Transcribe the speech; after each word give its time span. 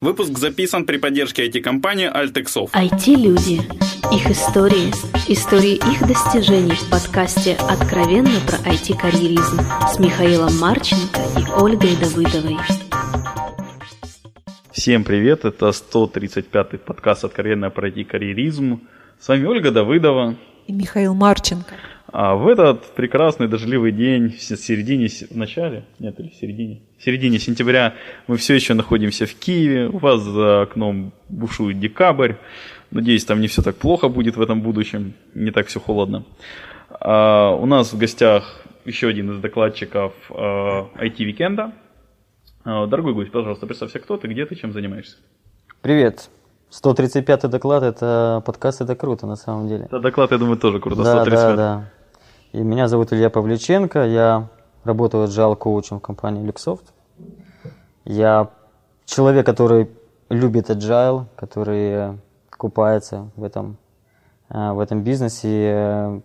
Выпуск 0.00 0.38
записан 0.38 0.86
при 0.86 0.96
поддержке 0.96 1.48
IT-компании 1.48 2.08
Altexov. 2.08 2.70
IT-люди. 2.72 3.60
Их 4.14 4.30
истории. 4.30 4.92
Истории 5.26 5.74
их 5.74 6.06
достижений 6.06 6.76
в 6.76 6.88
подкасте 6.88 7.56
«Откровенно 7.68 8.38
про 8.46 8.58
IT-карьеризм» 8.58 9.58
с 9.92 9.98
Михаилом 9.98 10.56
Марченко 10.56 11.20
и 11.36 11.50
Ольгой 11.60 11.96
Давыдовой. 11.96 12.58
Всем 14.70 15.02
привет, 15.02 15.44
это 15.44 15.70
135-й 15.70 16.78
подкаст 16.78 17.24
«Откровенно 17.24 17.70
про 17.70 17.88
IT-карьеризм». 17.88 18.82
С 19.18 19.26
вами 19.26 19.46
Ольга 19.46 19.72
Давыдова. 19.72 20.36
И 20.68 20.72
Михаил 20.72 21.14
Марченко. 21.14 21.74
А 22.10 22.36
в 22.36 22.48
этот 22.48 22.84
прекрасный 22.94 23.48
дождливый 23.48 23.92
день, 23.92 24.30
в 24.30 24.40
середине, 24.40 25.08
в 25.08 25.36
начале, 25.36 25.84
нет, 25.98 26.18
или 26.18 26.28
в 26.28 26.34
середине, 26.34 26.80
в 26.98 27.04
середине 27.04 27.38
сентября 27.38 27.94
мы 28.26 28.38
все 28.38 28.54
еще 28.54 28.72
находимся 28.72 29.26
в 29.26 29.34
Киеве, 29.34 29.88
у 29.88 29.98
вас 29.98 30.22
за 30.22 30.62
окном 30.62 31.12
бушует 31.28 31.78
декабрь, 31.78 32.34
надеюсь, 32.90 33.26
там 33.26 33.42
не 33.42 33.46
все 33.46 33.60
так 33.60 33.76
плохо 33.76 34.08
будет 34.08 34.36
в 34.36 34.40
этом 34.40 34.62
будущем, 34.62 35.12
не 35.34 35.50
так 35.50 35.66
все 35.66 35.80
холодно. 35.80 36.24
А 36.88 37.54
у 37.54 37.66
нас 37.66 37.92
в 37.92 37.98
гостях 37.98 38.64
еще 38.86 39.08
один 39.08 39.32
из 39.32 39.38
докладчиков 39.38 40.14
IT-викенда. 40.30 41.72
А, 42.64 42.86
дорогой 42.86 43.12
гость, 43.12 43.30
пожалуйста, 43.30 43.66
представься, 43.66 43.98
кто 43.98 44.16
ты, 44.16 44.28
где 44.28 44.46
ты, 44.46 44.54
чем 44.54 44.72
занимаешься. 44.72 45.16
Привет, 45.82 46.30
135-й 46.70 47.48
доклад, 47.50 47.82
это 47.82 48.42
подкаст, 48.46 48.80
это 48.80 48.94
круто 48.96 49.26
на 49.26 49.36
самом 49.36 49.68
деле. 49.68 49.84
Это 49.84 50.00
доклад, 50.00 50.32
я 50.32 50.38
думаю, 50.38 50.56
тоже 50.56 50.80
круто. 50.80 51.02
Да, 51.02 51.22
135 51.22 51.40
да, 51.40 51.56
да. 51.56 51.90
И 52.52 52.60
меня 52.60 52.88
зовут 52.88 53.12
Илья 53.12 53.28
Павличенко, 53.28 54.06
я 54.06 54.48
работаю 54.84 55.26
agile 55.26 55.54
коучем 55.54 55.98
в 55.98 56.02
компании 56.02 56.42
Luxoft. 56.42 56.84
Я 58.06 58.50
человек, 59.04 59.44
который 59.44 59.90
любит 60.30 60.70
agile, 60.70 61.26
который 61.36 62.18
купается 62.56 63.30
в 63.36 63.44
этом, 63.44 63.76
э, 64.48 64.72
в 64.72 64.80
этом 64.80 65.02
бизнесе. 65.04 66.22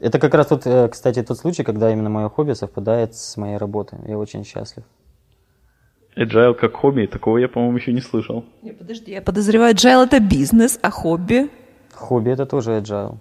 Это 0.00 0.18
как 0.18 0.34
раз 0.34 0.48
тот, 0.48 0.66
э, 0.66 0.88
кстати, 0.88 1.22
тот 1.22 1.38
случай, 1.38 1.62
когда 1.62 1.92
именно 1.92 2.10
мое 2.10 2.28
хобби 2.28 2.54
совпадает 2.54 3.14
с 3.14 3.36
моей 3.36 3.58
работой. 3.58 4.00
Я 4.06 4.18
очень 4.18 4.44
счастлив. 4.44 4.84
Agile 6.16 6.54
как 6.54 6.74
хобби, 6.74 7.06
такого 7.06 7.38
я, 7.38 7.48
по-моему, 7.48 7.76
еще 7.76 7.92
не 7.92 8.00
слышал. 8.00 8.44
Не, 8.62 8.72
подожди, 8.72 9.12
я 9.12 9.22
подозреваю, 9.22 9.72
agile 9.72 10.06
это 10.06 10.18
бизнес, 10.18 10.80
а 10.82 10.90
хобби? 10.90 11.48
Хобби 11.94 12.30
это 12.30 12.44
тоже 12.44 12.72
agile. 12.72 13.18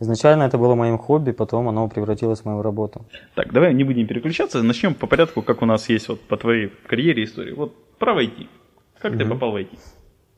Изначально 0.00 0.44
это 0.44 0.56
было 0.56 0.74
моим 0.74 0.96
хобби, 0.96 1.30
потом 1.32 1.68
оно 1.68 1.86
превратилось 1.88 2.40
в 2.40 2.44
мою 2.46 2.62
работу. 2.62 3.04
Так, 3.34 3.52
давай 3.52 3.74
не 3.74 3.84
будем 3.84 4.06
переключаться, 4.06 4.62
начнем 4.62 4.94
по 4.94 5.06
порядку, 5.06 5.42
как 5.42 5.60
у 5.60 5.66
нас 5.66 5.90
есть 5.90 6.08
вот 6.08 6.20
по 6.22 6.38
твоей 6.38 6.72
карьере 6.86 7.24
истории. 7.24 7.52
Вот 7.52 7.74
про 7.98 8.20
IT. 8.22 8.48
Как 8.98 9.12
mm-hmm. 9.12 9.18
ты 9.18 9.26
попал 9.26 9.52
в 9.52 9.56
IT? 9.56 9.78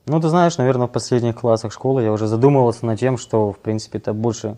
Ну, 0.06 0.20
ты 0.20 0.28
знаешь, 0.28 0.58
наверное, 0.58 0.88
в 0.88 0.90
последних 0.90 1.36
классах 1.36 1.72
школы 1.72 2.02
я 2.02 2.12
уже 2.12 2.26
задумывался 2.26 2.84
над 2.86 2.98
тем, 2.98 3.16
что, 3.16 3.52
в 3.52 3.58
принципе, 3.58 3.98
это 3.98 4.12
больше 4.12 4.56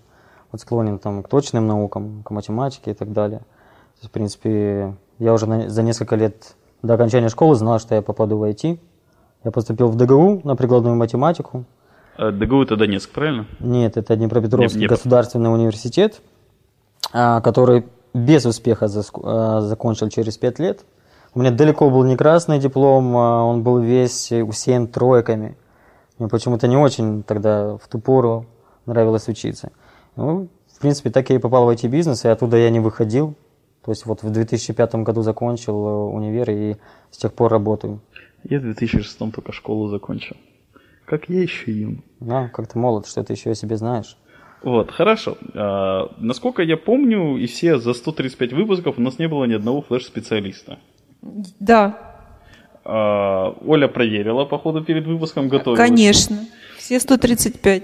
вот 0.51 0.63
склонен 0.63 0.99
там, 0.99 1.23
к 1.23 1.29
точным 1.29 1.67
наукам, 1.67 2.23
к 2.23 2.31
математике 2.31 2.93
и 2.93 2.95
так 2.95 3.13
далее. 3.13 3.41
То 3.41 4.01
есть, 4.01 4.09
в 4.09 4.11
принципе, 4.11 4.97
я 5.19 5.35
уже 5.35 5.47
на, 5.47 5.69
за 5.69 5.83
несколько 5.83 6.17
лет 6.17 6.55
до 6.83 6.95
окончания 6.95 7.29
школы 7.29 7.57
знал, 7.57 7.79
что 7.79 7.95
я 7.95 8.01
попаду 8.01 8.39
в 8.39 8.43
IT. 8.45 8.79
Я 9.45 9.51
поступил 9.51 9.89
в 9.89 9.97
ДГУ 9.97 10.41
на 10.45 10.57
прикладную 10.57 10.97
математику. 10.97 11.67
А 12.17 12.31
ДГУ 12.31 12.63
это 12.63 12.77
Донецк, 12.77 13.11
правильно? 13.11 13.47
Нет, 13.61 13.97
это 13.97 14.17
Днепропетровский 14.17 14.81
Днепр. 14.81 14.95
государственный 14.95 15.53
университет, 15.53 16.21
а, 17.13 17.41
который 17.41 17.85
без 18.13 18.47
успеха 18.47 18.89
а, 19.23 19.61
закончил 19.61 20.09
через 20.09 20.39
пять 20.39 20.59
лет. 20.59 20.85
У 21.35 21.41
меня 21.41 21.51
далеко 21.51 21.91
был 21.91 22.05
не 22.05 22.17
красный 22.17 22.61
диплом, 22.61 23.17
а 23.17 23.43
он 23.43 23.63
был 23.63 23.81
весь 23.81 24.31
усеян 24.31 24.87
тройками. 24.87 25.57
Мне 26.19 26.29
почему-то 26.29 26.69
не 26.69 26.77
очень 26.77 27.25
тогда 27.25 27.77
в 27.77 27.89
ту 27.89 27.99
пору 27.99 28.47
нравилось 28.87 29.27
учиться. 29.27 29.73
Ну, 30.15 30.49
в 30.73 30.79
принципе, 30.81 31.11
так 31.11 31.29
я 31.31 31.37
и 31.37 31.39
попал 31.41 31.67
в 31.67 31.71
IT-бизнес, 31.71 32.25
и 32.25 32.29
оттуда 32.29 32.57
я 32.57 32.71
не 32.71 32.79
выходил. 32.79 33.35
То 33.85 33.91
есть 33.91 34.07
вот 34.07 34.23
в 34.23 34.31
2005 34.31 34.95
году 34.97 35.23
закончил 35.23 35.87
э, 35.87 36.15
универ 36.15 36.51
и 36.51 36.77
с 37.11 37.19
тех 37.19 37.35
пор 37.35 37.51
работаю. 37.51 38.01
Я 38.45 38.59
в 38.59 38.63
2006 38.63 39.19
только 39.19 39.53
школу 39.53 39.89
закончил. 39.89 40.37
Как 41.05 41.29
я 41.29 41.43
еще 41.43 41.73
юн. 41.73 42.03
Да, 42.21 42.49
как 42.49 42.69
ты 42.73 42.79
молод, 42.79 43.07
что 43.07 43.23
ты 43.23 43.35
еще 43.35 43.51
о 43.51 43.55
себе 43.55 43.77
знаешь. 43.77 44.17
Вот, 44.63 44.91
хорошо. 44.91 45.37
А, 45.55 46.11
насколько 46.19 46.63
я 46.63 46.77
помню, 46.79 47.37
и 47.37 47.47
все 47.47 47.79
за 47.79 47.93
135 47.93 48.53
выпусков 48.55 48.99
у 48.99 49.03
нас 49.03 49.19
не 49.19 49.29
было 49.29 49.45
ни 49.45 49.53
одного 49.53 49.83
флеш-специалиста. 49.83 50.79
Да. 51.61 51.99
А, 52.85 53.55
Оля 53.67 53.89
проверила, 53.89 54.47
походу, 54.47 54.83
перед 54.83 55.07
выпуском 55.07 55.49
готовилась. 55.49 55.87
Конечно. 55.87 56.39
Все 56.79 56.99
135. 56.99 57.83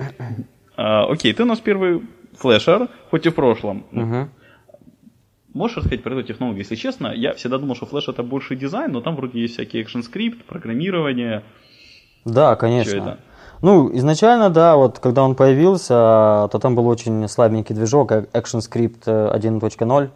А, 0.77 1.05
окей, 1.07 1.35
ты 1.35 1.43
у 1.43 1.47
нас 1.47 1.61
первый 1.61 2.03
флешер, 2.33 2.89
хоть 3.11 3.27
и 3.27 3.29
в 3.29 3.35
прошлом. 3.35 3.85
Угу. 3.93 4.29
Можешь 5.53 5.79
рассказать 5.79 6.03
про 6.03 6.15
эту 6.15 6.23
технологию? 6.23 6.61
Если 6.61 6.77
честно, 6.77 7.09
я 7.09 7.35
всегда 7.35 7.59
думал, 7.59 7.75
что 7.75 7.85
флеш 7.85 8.09
это 8.09 8.23
больше 8.23 8.57
дизайн, 8.57 8.93
но 8.93 9.01
там 9.03 9.17
вроде 9.17 9.41
есть 9.41 9.55
всякие 9.55 9.83
экшен 9.83 10.03
скрипт, 10.03 10.45
программирование. 10.45 11.43
Да, 12.25 12.57
конечно. 12.57 13.19
Ну, 13.63 13.95
изначально, 13.95 14.49
да, 14.49 14.77
вот 14.77 14.99
когда 15.01 15.23
он 15.23 15.35
появился, 15.35 16.49
то 16.51 16.59
там 16.61 16.75
был 16.75 16.89
очень 16.89 17.29
слабенький 17.29 17.75
движок, 17.75 18.11
ActionScript 18.11 19.05
1.0, 19.05 20.11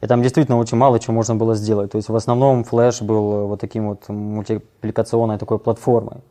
и 0.00 0.06
там 0.06 0.22
действительно 0.22 0.58
очень 0.58 0.76
мало 0.76 0.98
чего 0.98 1.14
можно 1.14 1.36
было 1.36 1.54
сделать. 1.54 1.92
То 1.92 1.96
есть 1.96 2.08
в 2.08 2.16
основном 2.16 2.62
Flash 2.62 3.04
был 3.04 3.46
вот 3.46 3.60
таким 3.60 3.90
вот 3.90 4.08
мультипликационной 4.08 5.38
такой 5.38 5.60
платформой. 5.60 6.22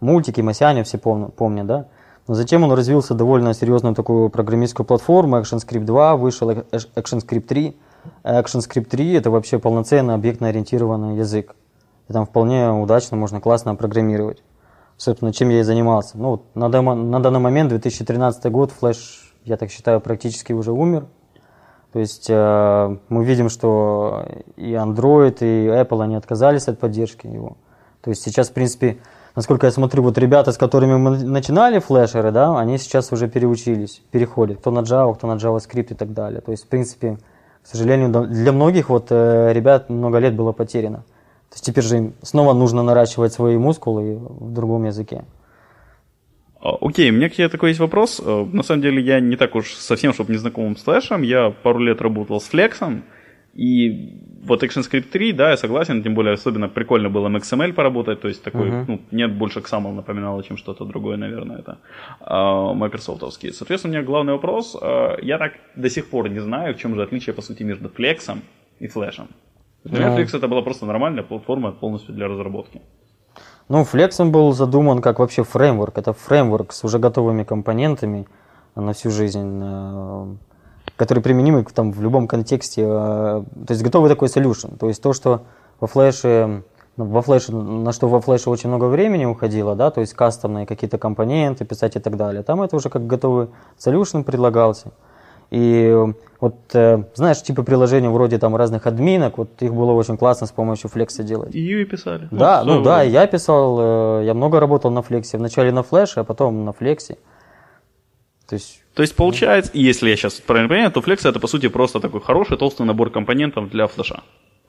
Мультики, 0.00 0.42
Масяня 0.42 0.84
все 0.84 0.98
помнят, 0.98 1.34
помнят, 1.34 1.66
да? 1.66 1.86
Но 2.26 2.34
затем 2.34 2.64
он 2.64 2.72
развился 2.72 3.14
довольно 3.14 3.54
серьезную 3.54 3.94
такую 3.94 4.28
программистскую 4.28 4.86
платформу, 4.86 5.38
ActionScript 5.38 5.84
2, 5.84 6.16
вышел 6.16 6.50
ActionScript 6.50 7.40
3. 7.40 7.76
ActionScript 8.24 8.84
3 8.84 9.12
это 9.14 9.30
вообще 9.30 9.58
полноценный 9.58 10.14
объектно-ориентированный 10.14 11.16
язык. 11.16 11.54
И 12.08 12.12
там 12.12 12.26
вполне 12.26 12.70
удачно 12.70 13.16
можно 13.16 13.40
классно 13.40 13.74
программировать 13.74 14.42
собственно, 14.96 15.32
чем 15.32 15.48
я 15.50 15.60
и 15.60 15.62
занимался. 15.62 16.18
Ну, 16.18 16.42
на, 16.54 16.68
на 16.68 17.20
данный 17.20 17.40
момент, 17.40 17.70
2013 17.70 18.50
год, 18.50 18.72
Flash, 18.80 18.96
я 19.44 19.56
так 19.56 19.70
считаю, 19.70 20.00
практически 20.00 20.52
уже 20.52 20.72
умер. 20.72 21.06
То 21.92 22.00
есть 22.00 22.26
э, 22.28 22.96
мы 23.08 23.24
видим, 23.24 23.48
что 23.48 24.26
и 24.56 24.72
Android, 24.72 25.38
и 25.40 25.68
Apple, 25.68 26.02
они 26.02 26.16
отказались 26.16 26.66
от 26.66 26.80
поддержки 26.80 27.26
его. 27.26 27.56
То 28.00 28.10
есть 28.10 28.22
сейчас, 28.22 28.48
в 28.48 28.52
принципе, 28.52 28.98
насколько 29.36 29.66
я 29.66 29.70
смотрю, 29.70 30.02
вот 30.02 30.18
ребята, 30.18 30.50
с 30.50 30.58
которыми 30.58 30.96
мы 30.96 31.22
начинали 31.22 31.78
флешеры, 31.78 32.32
да, 32.32 32.58
они 32.58 32.78
сейчас 32.78 33.12
уже 33.12 33.28
переучились, 33.28 34.02
переходят, 34.10 34.58
кто 34.58 34.72
на 34.72 34.80
Java, 34.80 35.14
кто 35.14 35.26
на 35.26 35.36
JavaScript 35.36 35.92
и 35.92 35.94
так 35.94 36.12
далее. 36.12 36.40
То 36.40 36.50
есть, 36.50 36.64
в 36.64 36.68
принципе, 36.68 37.18
к 37.62 37.66
сожалению, 37.66 38.10
для 38.26 38.52
многих 38.52 38.88
вот 38.88 39.06
э, 39.10 39.52
ребят 39.52 39.88
много 39.88 40.18
лет 40.18 40.34
было 40.34 40.52
потеряно. 40.52 41.04
То 41.54 41.58
есть 41.58 41.66
теперь 41.66 41.84
же 41.84 41.96
им 41.98 42.14
снова 42.22 42.52
нужно 42.52 42.82
наращивать 42.82 43.32
свои 43.32 43.56
мускулы 43.56 44.16
в 44.18 44.52
другом 44.52 44.86
языке. 44.86 45.24
А, 46.60 46.74
окей, 46.80 47.08
okay, 47.08 47.12
у 47.12 47.16
меня 47.16 47.28
к 47.28 47.34
тебе 47.34 47.48
такой 47.48 47.68
есть 47.68 47.80
вопрос. 47.80 48.20
Э, 48.24 48.44
на 48.52 48.64
самом 48.64 48.82
деле 48.82 49.00
я 49.00 49.20
не 49.20 49.36
так 49.36 49.54
уж 49.54 49.72
совсем, 49.74 50.12
чтобы 50.12 50.32
не 50.32 50.38
знакомым 50.38 50.76
с 50.76 50.82
флешем. 50.82 51.22
Я 51.22 51.50
пару 51.50 51.78
лет 51.78 52.02
работал 52.02 52.40
с 52.40 52.48
флексом. 52.48 53.04
И 53.52 54.18
вот 54.42 54.64
ActionScript 54.64 55.10
3, 55.12 55.32
да, 55.32 55.50
я 55.50 55.56
согласен, 55.56 56.02
тем 56.02 56.14
более 56.14 56.32
особенно 56.32 56.68
прикольно 56.68 57.08
было 57.08 57.28
XML 57.28 57.72
поработать, 57.72 58.20
то 58.20 58.26
есть 58.26 58.42
такой, 58.42 58.70
uh-huh. 58.70 58.84
ну, 58.88 59.00
нет, 59.12 59.32
больше 59.32 59.60
XAML 59.60 59.92
напоминало, 59.92 60.42
чем 60.42 60.56
что-то 60.56 60.84
другое, 60.84 61.16
наверное, 61.16 61.60
это 61.60 61.78
uh, 62.20 62.74
Microsoftовский. 62.74 63.52
Соответственно, 63.52 63.92
у 63.92 63.96
меня 63.96 64.04
главный 64.04 64.32
вопрос, 64.32 64.74
uh, 64.74 65.20
я 65.22 65.38
так 65.38 65.52
до 65.76 65.88
сих 65.88 66.10
пор 66.10 66.28
не 66.30 66.40
знаю, 66.40 66.74
в 66.74 66.78
чем 66.78 66.96
же 66.96 67.02
отличие, 67.04 67.32
по 67.32 67.42
сути, 67.42 67.62
между 67.62 67.88
флексом 67.88 68.42
и 68.80 68.88
флешем. 68.88 69.28
Для 69.84 70.16
Flex 70.16 70.36
это 70.36 70.48
была 70.48 70.62
просто 70.62 70.86
нормальная 70.86 71.22
платформа 71.22 71.72
полностью 71.72 72.14
для 72.14 72.26
разработки. 72.26 72.80
Ну, 73.68 73.82
Flex 73.82 74.16
он 74.18 74.32
был 74.32 74.52
задуман 74.52 75.00
как 75.00 75.18
вообще 75.18 75.42
фреймворк. 75.42 75.98
Это 75.98 76.12
фреймворк 76.12 76.72
с 76.72 76.84
уже 76.84 76.98
готовыми 76.98 77.44
компонентами 77.44 78.26
на 78.74 78.92
всю 78.92 79.10
жизнь, 79.10 79.60
э, 79.62 80.26
который 80.96 81.22
применимый 81.22 81.64
там, 81.64 81.92
в 81.92 82.02
любом 82.02 82.26
контексте. 82.26 82.82
Э, 82.82 82.86
то 82.86 83.70
есть 83.70 83.82
готовый 83.82 84.10
такой 84.10 84.28
solution. 84.28 84.76
То 84.78 84.88
есть 84.88 85.02
то, 85.02 85.12
что 85.12 85.42
во 85.80 85.86
флеше 85.86 86.62
ну, 86.96 87.06
во 87.06 87.22
флеше, 87.22 87.52
на 87.52 87.92
что 87.92 88.08
во 88.08 88.20
флеше 88.20 88.50
очень 88.50 88.68
много 88.68 88.84
времени 88.84 89.24
уходило, 89.24 89.74
да, 89.74 89.90
то 89.90 90.00
есть 90.00 90.14
кастомные 90.14 90.64
какие-то 90.64 90.96
компоненты 90.96 91.64
писать 91.64 91.96
и 91.96 92.00
так 92.00 92.16
далее. 92.16 92.42
Там 92.42 92.62
это 92.62 92.76
уже 92.76 92.88
как 92.88 93.06
готовый 93.06 93.48
solution 93.78 94.22
предлагался. 94.22 94.92
И 95.50 95.94
вот, 96.40 96.56
э, 96.74 97.04
знаешь, 97.14 97.42
типа 97.42 97.62
приложений 97.62 98.08
вроде 98.08 98.38
там 98.38 98.54
разных 98.56 98.86
админок, 98.86 99.38
вот 99.38 99.62
их 99.62 99.72
было 99.74 99.92
очень 99.92 100.16
классно 100.16 100.46
с 100.46 100.52
помощью 100.52 100.90
флекса 100.90 101.22
делать. 101.22 101.54
И 101.54 101.60
Юи 101.60 101.84
писали. 101.84 102.28
Да, 102.30 102.64
ну, 102.64 102.74
ну 102.74 102.82
да, 102.82 103.02
я 103.02 103.26
писал, 103.26 104.20
э, 104.20 104.24
я 104.26 104.34
много 104.34 104.60
работал 104.60 104.90
на 104.90 105.02
флексе. 105.02 105.38
Вначале 105.38 105.72
на 105.72 105.82
флеше, 105.82 106.20
а 106.20 106.24
потом 106.24 106.64
на 106.64 106.72
флексе. 106.72 107.16
То 108.48 108.56
есть, 108.56 108.82
то 108.94 109.02
есть 109.02 109.16
получается, 109.16 109.70
если 109.74 110.10
я 110.10 110.16
сейчас 110.16 110.34
правильно 110.34 110.68
понимаю, 110.68 110.92
то 110.92 111.00
флекс 111.00 111.24
это 111.24 111.40
по 111.40 111.46
сути 111.46 111.68
просто 111.68 112.00
такой 112.00 112.20
хороший 112.20 112.58
толстый 112.58 112.84
набор 112.84 113.10
компонентов 113.10 113.70
для 113.70 113.86
флеша. 113.86 114.22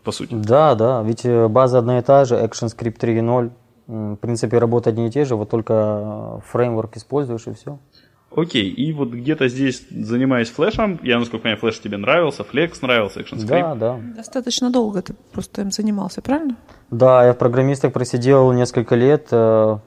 по 0.04 0.12
сути. 0.12 0.34
Да, 0.34 0.76
да, 0.76 1.02
ведь 1.02 1.26
э, 1.26 1.48
база 1.50 1.80
одна 1.80 2.00
и 2.00 2.02
та 2.02 2.26
же, 2.26 2.36
ActionScript 2.36 3.00
3.0. 3.00 3.52
В 3.88 4.16
принципе, 4.16 4.58
работа 4.58 4.90
одни 4.90 5.08
и 5.08 5.12
те 5.12 5.26
же, 5.26 5.36
вот 5.36 5.50
только 5.50 6.42
фреймворк 6.52 6.98
используешь 6.98 7.48
и 7.48 7.54
все. 7.54 7.78
Окей, 8.36 8.70
и 8.70 8.92
вот 8.92 9.12
где-то 9.12 9.48
здесь, 9.48 9.86
занимаясь 9.90 10.50
флешем, 10.50 11.00
я, 11.04 11.18
насколько 11.20 11.44
понимаю, 11.44 11.58
флеш 11.60 11.80
тебе 11.80 11.98
нравился, 11.98 12.44
флекс 12.44 12.82
нравился, 12.82 13.22
ActionScript. 13.22 13.48
Да, 13.48 13.76
да. 13.76 14.00
Достаточно 14.18 14.70
долго 14.72 15.02
ты 15.02 15.14
просто 15.32 15.62
им 15.62 15.72
занимался, 15.72 16.22
правильно? 16.22 16.58
Да, 16.92 17.26
я 17.26 17.34
в 17.34 17.38
программистах 17.38 17.94
просидел 17.94 18.52
несколько 18.52 18.96
лет. 18.96 19.28
э, 19.32 19.78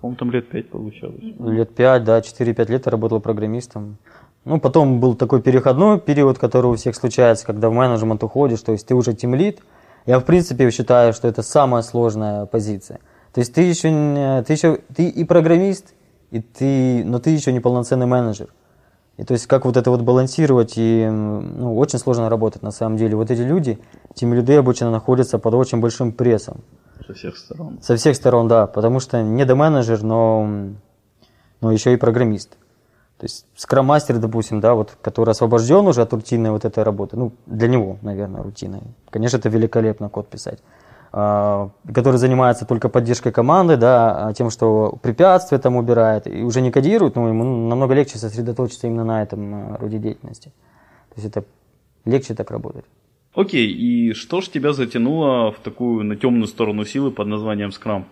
По-моему, 0.00 0.16
там 0.16 0.30
лет 0.30 0.48
пять 0.48 0.68
получалось. 0.70 1.18
Лет 1.20 1.74
5, 1.74 2.04
да, 2.04 2.20
4-5 2.20 2.70
лет 2.70 2.86
я 2.86 2.92
работал 2.92 3.20
программистом. 3.20 3.96
Ну, 4.44 4.60
потом 4.60 5.00
был 5.00 5.16
такой 5.16 5.42
переходной 5.42 5.98
период, 5.98 6.38
который 6.38 6.66
у 6.70 6.74
всех 6.76 6.94
случается, 6.94 7.44
когда 7.44 7.68
в 7.68 7.72
менеджмент 7.72 8.22
уходишь, 8.22 8.60
то 8.60 8.70
есть 8.70 8.86
ты 8.86 8.94
уже 8.94 9.12
тимлит. 9.14 9.58
Я, 10.06 10.20
в 10.20 10.24
принципе, 10.24 10.70
считаю, 10.70 11.12
что 11.12 11.26
это 11.26 11.42
самая 11.42 11.82
сложная 11.82 12.46
позиция. 12.46 13.00
То 13.34 13.40
есть 13.40 13.52
ты 13.52 13.62
еще, 13.62 14.44
ты 14.46 14.52
еще 14.52 14.78
ты 14.94 15.08
и 15.08 15.24
программист, 15.24 15.94
и 16.36 16.40
ты, 16.40 17.04
но 17.04 17.18
ты 17.18 17.30
еще 17.30 17.52
не 17.52 17.60
полноценный 17.60 18.06
менеджер. 18.06 18.48
И 19.16 19.24
то 19.24 19.32
есть 19.32 19.46
как 19.46 19.64
вот 19.64 19.76
это 19.76 19.90
вот 19.90 20.02
балансировать, 20.02 20.74
и 20.76 21.08
ну, 21.08 21.76
очень 21.76 21.98
сложно 21.98 22.28
работать 22.28 22.62
на 22.62 22.70
самом 22.70 22.98
деле. 22.98 23.16
Вот 23.16 23.30
эти 23.30 23.40
люди, 23.40 23.78
тимлиды 24.14 24.56
обычно 24.56 24.90
находятся 24.90 25.38
под 25.38 25.54
очень 25.54 25.80
большим 25.80 26.12
прессом. 26.12 26.62
Со 27.06 27.14
всех 27.14 27.36
сторон. 27.36 27.78
Со 27.82 27.96
всех 27.96 28.16
сторон, 28.16 28.48
да, 28.48 28.66
потому 28.66 29.00
что 29.00 29.22
не 29.22 29.44
до 29.44 29.54
менеджер, 29.54 30.02
но, 30.02 30.46
но 31.60 31.72
еще 31.72 31.94
и 31.94 31.96
программист. 31.96 32.50
То 33.18 33.24
есть 33.24 33.46
скрам-мастер, 33.56 34.18
допустим, 34.18 34.60
да, 34.60 34.74
вот, 34.74 34.98
который 35.00 35.30
освобожден 35.30 35.86
уже 35.86 36.02
от 36.02 36.12
рутинной 36.12 36.50
вот 36.50 36.66
этой 36.66 36.84
работы, 36.84 37.16
ну, 37.16 37.32
для 37.46 37.68
него, 37.68 37.96
наверное, 38.02 38.42
рутиной. 38.42 38.82
Конечно, 39.08 39.38
это 39.38 39.48
великолепно 39.48 40.10
код 40.10 40.28
писать. 40.28 40.58
А, 41.18 41.70
который 41.94 42.16
занимается 42.16 42.66
только 42.66 42.90
поддержкой 42.90 43.32
команды, 43.32 43.78
да, 43.78 44.26
а 44.26 44.34
тем, 44.34 44.50
что 44.50 44.98
препятствия 45.00 45.56
там 45.56 45.76
убирает, 45.76 46.26
и 46.26 46.42
уже 46.42 46.60
не 46.60 46.70
кодирует, 46.70 47.16
но 47.16 47.26
ему 47.28 47.42
намного 47.68 47.94
легче 47.94 48.18
сосредоточиться 48.18 48.86
именно 48.86 49.04
на 49.04 49.22
этом 49.22 49.54
а, 49.54 49.78
роде 49.78 49.96
деятельности. 49.96 50.52
То 51.14 51.22
есть 51.22 51.28
это 51.28 51.46
легче 52.04 52.34
так 52.34 52.50
работать. 52.50 52.84
Окей, 53.34 53.66
и 53.66 54.12
что 54.12 54.42
ж 54.42 54.48
тебя 54.48 54.74
затянуло 54.74 55.52
в 55.52 55.58
такую, 55.60 56.04
на 56.04 56.16
темную 56.16 56.48
сторону 56.48 56.84
силы 56.84 57.10
под 57.10 57.28
названием 57.28 57.70
Scrum? 57.70 58.04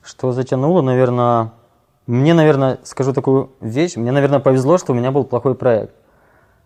Что 0.00 0.30
затянуло, 0.30 0.80
наверное... 0.80 1.54
Мне, 2.06 2.34
наверное, 2.34 2.78
скажу 2.84 3.12
такую 3.12 3.50
вещь. 3.60 3.96
Мне, 3.96 4.12
наверное, 4.12 4.38
повезло, 4.38 4.78
что 4.78 4.92
у 4.92 4.94
меня 4.94 5.10
был 5.10 5.24
плохой 5.24 5.56
проект. 5.56 5.94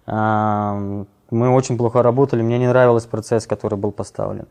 Мы 0.07 1.07
очень 1.31 1.79
плохо 1.79 2.03
работали, 2.03 2.43
мне 2.43 2.59
не 2.59 2.67
нравился 2.67 3.09
процесс, 3.09 3.47
который 3.47 3.79
был 3.79 3.93
поставлен. 3.93 4.49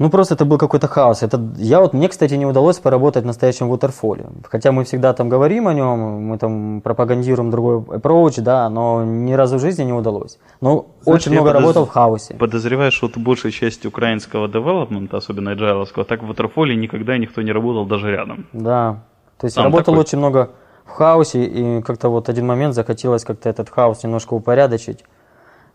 Ну, 0.00 0.10
просто 0.10 0.34
это 0.34 0.44
был 0.44 0.58
какой-то 0.58 0.88
хаос. 0.88 1.22
Это, 1.22 1.40
я 1.56 1.78
вот, 1.80 1.92
мне, 1.94 2.08
кстати, 2.08 2.34
не 2.34 2.46
удалось 2.46 2.78
поработать 2.80 3.22
в 3.22 3.26
настоящем 3.26 3.72
waterfall. 3.72 4.26
Хотя 4.50 4.72
мы 4.72 4.82
всегда 4.82 5.12
там 5.12 5.28
говорим 5.28 5.68
о 5.68 5.74
нем, 5.74 5.98
мы 6.30 6.36
там 6.38 6.80
пропагандируем 6.80 7.50
другой 7.52 7.76
approach, 7.78 8.40
да, 8.40 8.68
но 8.68 9.04
ни 9.04 9.32
разу 9.34 9.56
в 9.56 9.60
жизни 9.60 9.84
не 9.84 9.92
удалось. 9.92 10.38
Но 10.60 10.86
Знаешь, 11.02 11.20
очень 11.20 11.32
много 11.32 11.50
подоз- 11.50 11.60
работал 11.60 11.86
в 11.86 11.90
хаосе. 11.90 12.34
Подозреваю, 12.34 12.90
что 12.90 13.06
вот 13.06 13.16
большая 13.18 13.52
часть 13.52 13.86
украинского 13.86 14.48
девелопмента, 14.48 15.16
особенно 15.16 15.50
agile 15.50 15.86
так 16.04 16.22
в 16.24 16.30
Waterfall 16.30 16.74
никогда 16.74 17.16
никто 17.16 17.42
не 17.42 17.52
работал 17.52 17.86
даже 17.86 18.10
рядом. 18.10 18.46
Да. 18.52 19.04
То 19.38 19.44
есть 19.46 19.54
Там 19.56 19.66
работал 19.66 19.94
такой- 19.94 20.00
очень 20.00 20.18
много 20.18 20.50
в 20.84 20.90
хаосе, 20.90 21.44
и 21.44 21.82
как-то 21.82 22.08
вот 22.08 22.28
один 22.28 22.46
момент 22.48 22.74
захотелось 22.74 23.24
как-то 23.24 23.48
этот 23.48 23.70
хаос 23.70 24.02
немножко 24.02 24.34
упорядочить. 24.34 25.04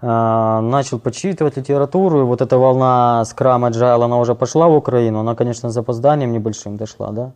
А, 0.02 0.62
начал 0.62 1.00
почитывать 1.00 1.58
литературу, 1.58 2.22
и 2.22 2.24
вот 2.24 2.42
эта 2.42 2.58
волна 2.58 3.24
Scrum 3.26 3.70
Agile, 3.70 4.04
она 4.06 4.18
уже 4.18 4.36
пошла 4.36 4.68
в 4.68 4.76
Украину, 4.76 5.20
она, 5.20 5.36
конечно, 5.36 5.70
с 5.70 5.74
запозданием 5.74 6.32
небольшим 6.32 6.78
дошла, 6.78 7.12
да. 7.12 7.32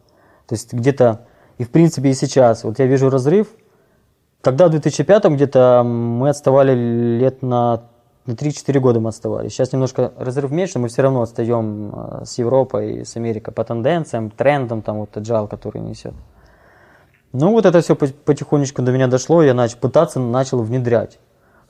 То 0.48 0.56
есть 0.56 0.74
где-то, 0.74 1.26
и 1.58 1.64
в 1.64 1.70
принципе 1.70 2.10
и 2.10 2.14
сейчас, 2.14 2.64
вот 2.64 2.80
я 2.80 2.86
вижу 2.86 3.10
разрыв, 3.10 3.48
Тогда 4.44 4.68
в 4.68 4.72
2005 4.72 5.24
где-то 5.30 5.84
мы 5.86 6.28
отставали 6.28 6.74
лет 7.18 7.42
на, 7.42 7.84
на 8.26 8.34
3-4 8.34 8.78
года 8.82 9.00
мы 9.00 9.08
отставали. 9.08 9.48
Сейчас 9.48 9.72
немножко 9.72 10.12
разрыв 10.18 10.52
меньше, 10.52 10.80
мы 10.80 10.90
все 10.90 11.02
равно 11.02 11.22
отстаем 11.22 11.94
э, 11.96 12.26
с 12.26 12.38
Европой 12.40 12.96
и 12.96 13.06
с 13.06 13.16
Америкой 13.16 13.54
по 13.54 13.64
тенденциям, 13.64 14.30
трендам, 14.30 14.82
там 14.82 14.98
вот 14.98 15.16
agile, 15.16 15.48
который 15.48 15.82
несет. 15.82 16.14
Ну 17.32 17.52
вот 17.52 17.66
это 17.66 17.80
все 17.80 17.96
потихонечку 17.96 18.82
до 18.82 18.92
меня 18.92 19.08
дошло, 19.08 19.42
я 19.42 19.54
начал 19.54 19.78
пытаться 19.78 20.20
начал 20.20 20.62
внедрять 20.62 21.20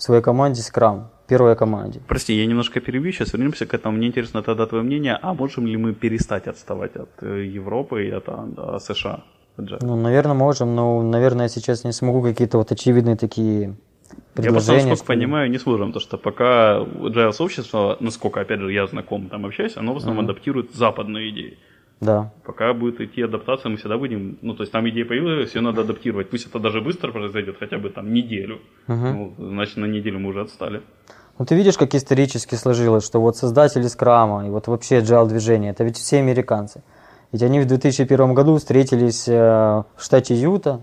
в 0.03 0.05
своей 0.05 0.21
команде 0.21 0.61
Scrum, 0.61 1.03
первой 1.27 1.55
команде. 1.55 2.01
Прости, 2.07 2.33
я 2.33 2.45
немножко 2.45 2.81
перебью, 2.81 3.13
сейчас 3.13 3.31
вернемся 3.33 3.65
к 3.65 3.73
этому. 3.73 3.97
Мне 3.97 4.07
интересно 4.07 4.43
тогда 4.43 4.65
твое 4.65 4.83
мнение, 4.83 5.17
а 5.21 5.33
можем 5.33 5.65
ли 5.65 5.77
мы 5.77 5.93
перестать 5.93 6.47
отставать 6.47 6.97
от 6.97 7.09
э, 7.21 7.45
Европы 7.45 8.07
и 8.07 8.11
от 8.11 8.25
а, 8.27 8.79
США? 8.79 9.23
Ну, 9.55 9.95
наверное, 9.95 10.33
можем, 10.33 10.75
но, 10.75 11.01
наверное, 11.01 11.45
я 11.45 11.49
сейчас 11.49 11.85
не 11.85 11.93
смогу 11.93 12.21
какие-то 12.21 12.57
вот 12.57 12.71
очевидные 12.71 13.15
такие 13.15 13.59
Я 13.61 13.69
просто, 13.69 14.33
предложения. 14.33 14.89
насколько 14.89 14.95
что 14.97 15.05
понимаю, 15.05 15.49
не 15.49 15.59
сможем, 15.59 15.87
потому 15.93 16.01
что 16.01 16.17
пока 16.17 16.79
agile 16.79 17.31
сообщество, 17.31 17.95
насколько, 18.01 18.41
опять 18.41 18.59
же, 18.59 18.73
я 18.73 18.87
знаком, 18.87 19.29
там 19.29 19.45
общаюсь, 19.45 19.77
оно 19.77 19.93
в 19.93 19.97
основном 19.97 20.25
адаптирует 20.25 20.73
западные 20.73 21.29
идеи. 21.29 21.57
Да. 22.03 22.31
Пока 22.45 22.73
будет 22.73 23.01
идти 23.01 23.21
адаптация, 23.21 23.69
мы 23.69 23.77
всегда 23.77 23.97
будем, 23.97 24.37
ну, 24.41 24.53
то 24.55 24.63
есть 24.63 24.71
там 24.71 24.87
идея 24.89 25.05
появилась, 25.05 25.55
ее 25.55 25.61
надо 25.61 25.81
адаптировать. 25.81 26.29
Пусть 26.29 26.47
это 26.47 26.59
даже 26.59 26.81
быстро 26.81 27.11
произойдет, 27.11 27.57
хотя 27.59 27.77
бы 27.77 27.89
там 27.89 28.13
неделю. 28.13 28.59
Ну, 28.87 29.33
значит, 29.37 29.77
на 29.77 29.85
неделю 29.85 30.19
мы 30.19 30.29
уже 30.29 30.41
отстали. 30.41 30.81
Ну, 31.39 31.45
ты 31.45 31.55
видишь, 31.55 31.77
как 31.77 31.95
исторически 31.95 32.55
сложилось, 32.55 33.03
что 33.05 33.19
вот 33.19 33.37
создатели 33.37 33.87
скрама 33.87 34.45
и 34.45 34.49
вот 34.49 34.67
вообще 34.67 34.99
agile 34.99 35.27
движения, 35.27 35.71
это 35.71 35.83
ведь 35.83 35.97
все 35.97 36.19
американцы. 36.19 36.83
Ведь 37.31 37.41
они 37.41 37.59
в 37.59 37.65
2001 37.65 38.35
году 38.35 38.57
встретились 38.57 39.27
э, 39.27 39.33
в 39.33 39.85
штате 39.97 40.35
Юта, 40.35 40.81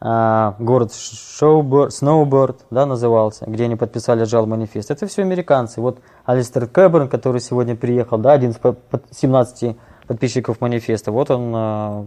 э, 0.00 0.52
город 0.58 0.94
Шоубер, 0.94 1.90
Сноуберд, 1.90 2.64
да, 2.70 2.86
назывался, 2.86 3.44
где 3.46 3.64
они 3.64 3.76
подписали 3.76 4.22
agile 4.22 4.46
манифест. 4.46 4.90
Это 4.90 5.06
все 5.06 5.20
американцы. 5.20 5.82
Вот 5.82 5.98
Алистер 6.24 6.66
Кэберн, 6.66 7.08
который 7.08 7.42
сегодня 7.42 7.76
приехал, 7.76 8.16
да, 8.16 8.32
один 8.32 8.52
из 8.52 8.56
по- 8.56 8.72
по- 8.72 9.02
17 9.10 9.76
подписчиков 10.06 10.60
манифеста, 10.60 11.12
вот 11.12 11.30
он 11.30 11.52
э, 11.54 12.04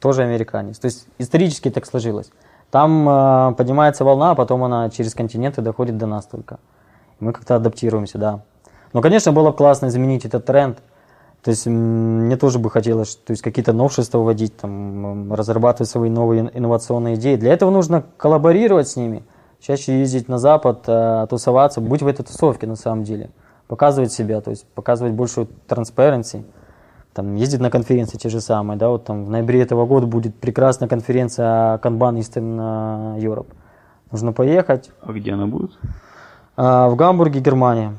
тоже 0.00 0.22
американец. 0.22 0.78
То 0.78 0.86
есть 0.86 1.06
исторически 1.18 1.70
так 1.70 1.86
сложилось. 1.86 2.30
Там 2.70 3.08
э, 3.08 3.54
поднимается 3.54 4.04
волна, 4.04 4.32
а 4.32 4.34
потом 4.34 4.64
она 4.64 4.90
через 4.90 5.14
континенты 5.14 5.62
доходит 5.62 5.96
до 5.96 6.06
нас 6.06 6.26
только. 6.26 6.58
Мы 7.20 7.32
как-то 7.32 7.56
адаптируемся, 7.56 8.18
да. 8.18 8.42
Но, 8.92 9.02
конечно, 9.02 9.32
было 9.32 9.50
бы 9.50 9.56
классно 9.56 9.86
изменить 9.86 10.24
этот 10.24 10.44
тренд. 10.44 10.78
То 11.42 11.50
есть 11.50 11.66
мне 11.66 12.36
тоже 12.36 12.58
бы 12.58 12.70
хотелось 12.70 13.16
то 13.16 13.30
есть, 13.30 13.42
какие-то 13.42 13.72
новшества 13.72 14.18
вводить, 14.18 14.56
там, 14.56 15.32
разрабатывать 15.32 15.88
свои 15.88 16.10
новые 16.10 16.42
ин- 16.42 16.50
инновационные 16.52 17.14
идеи. 17.14 17.36
Для 17.36 17.52
этого 17.52 17.70
нужно 17.70 18.04
коллаборировать 18.16 18.88
с 18.88 18.96
ними, 18.96 19.22
чаще 19.60 20.00
ездить 20.00 20.28
на 20.28 20.38
Запад, 20.38 20.82
э, 20.86 21.26
тусоваться, 21.30 21.80
быть 21.80 22.02
в 22.02 22.06
этой 22.06 22.24
тусовке 22.24 22.66
на 22.66 22.76
самом 22.76 23.04
деле. 23.04 23.30
Показывать 23.68 24.12
себя, 24.12 24.40
то 24.40 24.50
есть 24.50 24.66
показывать 24.74 25.12
большую 25.14 25.48
transparency. 25.68 26.44
Там, 27.14 27.34
ездить 27.34 27.60
на 27.60 27.70
конференции 27.70 28.16
те 28.18 28.28
же 28.28 28.40
самые, 28.40 28.78
да, 28.78 28.88
вот 28.90 29.04
там 29.04 29.24
в 29.24 29.30
ноябре 29.30 29.62
этого 29.62 29.86
года 29.86 30.06
будет 30.06 30.34
прекрасная 30.36 30.88
конференция 30.88 31.78
Kanban 31.78 32.18
Eastern 32.18 33.16
э, 33.18 33.20
Europe. 33.20 33.48
Нужно 34.12 34.32
поехать. 34.32 34.90
А 35.02 35.12
где 35.12 35.32
она 35.32 35.46
будет? 35.46 35.72
А, 36.56 36.88
В 36.88 36.96
Гамбурге, 36.96 37.40
Германия. 37.40 37.94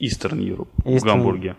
Eastern 0.00 0.38
Europe, 0.38 0.68
в 0.76 0.86
Eastern- 0.86 1.04
Гамбурге. 1.06 1.56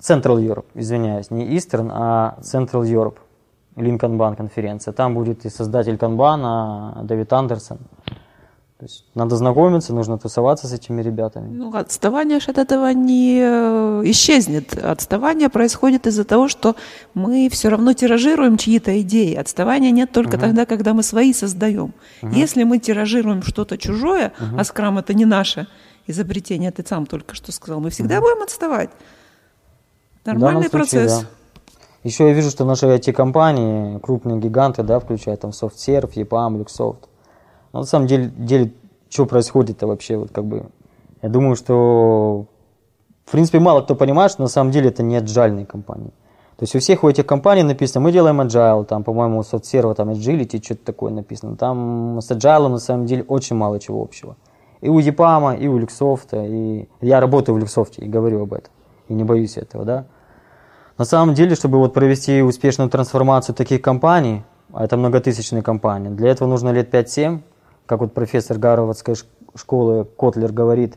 Central 0.00 0.38
Europe, 0.38 0.66
извиняюсь, 0.74 1.30
не 1.30 1.56
Eastern, 1.56 1.90
а 1.92 2.38
Central 2.40 2.82
Europe. 2.84 3.16
Bank 3.76 4.36
конференция. 4.36 4.92
Там 4.92 5.14
будет 5.14 5.44
и 5.44 5.50
создатель 5.50 5.96
Канбана 5.96 7.00
Дэвид 7.04 7.32
Андерсон. 7.32 7.78
То 8.78 8.84
есть 8.84 9.04
надо 9.16 9.36
знакомиться, 9.36 9.92
нужно 9.92 10.18
тусоваться 10.18 10.68
с 10.68 10.72
этими 10.72 11.02
ребятами. 11.02 11.48
Ну, 11.52 11.74
отставание 11.74 12.38
же 12.38 12.52
от 12.52 12.58
этого 12.58 12.92
не 12.92 13.40
э, 13.42 14.02
исчезнет. 14.04 14.72
Отставание 14.78 15.48
происходит 15.48 16.06
из-за 16.06 16.24
того, 16.24 16.46
что 16.46 16.76
мы 17.12 17.48
все 17.50 17.70
равно 17.70 17.92
тиражируем 17.92 18.56
чьи-то 18.56 19.00
идеи. 19.00 19.34
Отставания 19.34 19.90
нет 19.90 20.12
только 20.12 20.38
тогда, 20.38 20.64
когда 20.64 20.94
мы 20.94 21.02
свои 21.02 21.32
создаем. 21.32 21.92
Если 22.22 22.62
мы 22.62 22.78
тиражируем 22.78 23.42
что-то 23.42 23.76
чужое, 23.78 24.32
а 24.56 24.62
скрам 24.62 24.98
это 24.98 25.12
не 25.12 25.24
наше 25.24 25.66
изобретение, 26.06 26.70
ты 26.70 26.84
сам 26.86 27.04
только 27.04 27.34
что 27.34 27.50
сказал, 27.50 27.80
мы 27.80 27.90
всегда 27.90 28.20
будем 28.20 28.42
отставать. 28.42 28.90
Нормальный 30.24 30.68
случае, 30.68 30.78
процесс. 30.78 31.20
да. 31.20 31.26
Еще 32.04 32.28
я 32.28 32.32
вижу, 32.32 32.50
что 32.50 32.64
наши 32.64 32.86
IT-компании, 32.86 33.98
крупные 33.98 34.38
гиганты, 34.38 34.84
да, 34.84 35.00
включая 35.00 35.36
там 35.36 35.50
SoftServe, 35.50 36.12
EPAM, 36.14 36.64
Luxoft. 36.64 37.07
На 37.78 37.84
самом 37.84 38.06
деле, 38.06 38.26
деле 38.36 38.72
что 39.08 39.26
происходит-то 39.26 39.86
вообще, 39.86 40.16
вот 40.16 40.30
как 40.30 40.44
бы, 40.44 40.66
я 41.22 41.28
думаю, 41.28 41.56
что, 41.56 42.46
в 43.24 43.32
принципе, 43.32 43.58
мало 43.58 43.82
кто 43.82 43.94
понимает, 43.94 44.32
что 44.32 44.42
на 44.42 44.48
самом 44.48 44.70
деле 44.70 44.88
это 44.88 45.02
не 45.02 45.16
agile 45.16 45.64
компании. 45.66 46.12
То 46.56 46.64
есть 46.64 46.74
у 46.74 46.80
всех 46.80 47.04
у 47.04 47.08
этих 47.08 47.24
компаний 47.24 47.62
написано, 47.62 48.00
мы 48.00 48.10
делаем 48.10 48.40
agile, 48.40 48.84
там, 48.84 49.04
по-моему, 49.04 49.38
у 49.38 49.42
SoftServe 49.42 49.94
там 49.94 50.10
agility, 50.10 50.62
что-то 50.62 50.84
такое 50.84 51.12
написано. 51.12 51.56
Там 51.56 52.18
с 52.20 52.28
agile 52.30 52.68
на 52.68 52.78
самом 52.78 53.06
деле 53.06 53.22
очень 53.22 53.54
мало 53.54 53.78
чего 53.78 54.02
общего. 54.02 54.36
И 54.80 54.88
у 54.88 54.98
EPAM, 54.98 55.58
и 55.58 55.68
у 55.68 55.78
Люксофта, 55.78 56.44
и 56.44 56.88
я 57.00 57.20
работаю 57.20 57.54
в 57.54 57.58
Люксофте 57.58 58.02
и 58.02 58.08
говорю 58.08 58.42
об 58.42 58.52
этом, 58.52 58.72
и 59.08 59.14
не 59.14 59.24
боюсь 59.24 59.56
этого, 59.56 59.84
да. 59.84 60.06
На 60.98 61.04
самом 61.04 61.34
деле, 61.34 61.54
чтобы 61.54 61.78
вот 61.78 61.94
провести 61.94 62.42
успешную 62.42 62.90
трансформацию 62.90 63.54
таких 63.54 63.80
компаний, 63.80 64.44
а 64.72 64.84
это 64.84 64.96
многотысячные 64.96 65.62
компании, 65.62 66.10
для 66.10 66.30
этого 66.30 66.48
нужно 66.48 66.70
лет 66.70 66.92
5-7, 66.92 67.40
как 67.88 68.00
вот 68.00 68.12
профессор 68.12 68.58
Гарвардской 68.58 69.14
школы 69.54 70.04
Котлер 70.04 70.52
говорит, 70.52 70.96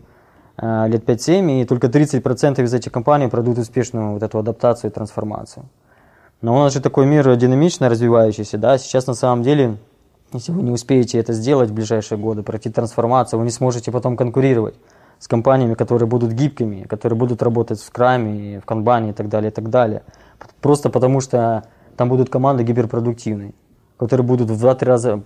э, 0.58 0.88
лет 0.90 1.06
5-7, 1.06 1.62
и 1.62 1.66
только 1.66 1.88
30% 1.88 2.64
из 2.66 2.74
этих 2.74 2.92
компаний 2.92 3.28
пройдут 3.28 3.58
успешную 3.58 4.14
вот 4.14 4.24
эту 4.24 4.38
адаптацию 4.38 4.92
и 4.92 4.94
трансформацию. 4.94 5.66
Но 6.42 6.56
у 6.56 6.60
нас 6.60 6.74
же 6.74 6.82
такой 6.82 7.06
мир 7.06 7.36
динамично 7.38 7.88
развивающийся, 7.88 8.58
да, 8.58 8.78
сейчас 8.78 9.08
на 9.08 9.14
самом 9.14 9.42
деле, 9.42 9.78
если 10.34 10.52
вы 10.52 10.64
не 10.64 10.72
успеете 10.72 11.18
это 11.18 11.32
сделать 11.34 11.70
в 11.70 11.74
ближайшие 11.74 12.18
годы, 12.18 12.44
пройти 12.44 12.70
трансформацию, 12.70 13.40
вы 13.40 13.46
не 13.46 13.52
сможете 13.52 13.90
потом 13.92 14.18
конкурировать 14.18 14.76
с 15.18 15.28
компаниями, 15.28 15.76
которые 15.76 16.10
будут 16.10 16.34
гибкими, 16.34 16.84
которые 16.84 17.18
будут 17.18 17.42
работать 17.42 17.80
в 17.80 17.84
скраме, 17.84 18.60
в 18.60 18.66
канбане 18.66 19.12
и 19.12 19.14
так 19.14 19.30
далее, 19.30 19.52
и 19.52 19.54
так 19.54 19.70
далее. 19.70 20.04
Просто 20.62 20.90
потому 20.90 21.22
что 21.22 21.64
там 21.96 22.10
будут 22.10 22.30
команды 22.30 22.64
гиперпродуктивные, 22.64 23.54
которые 23.98 24.26
будут 24.26 24.50
в 24.50 24.66
2-3 24.66 24.86
раза 24.86 25.24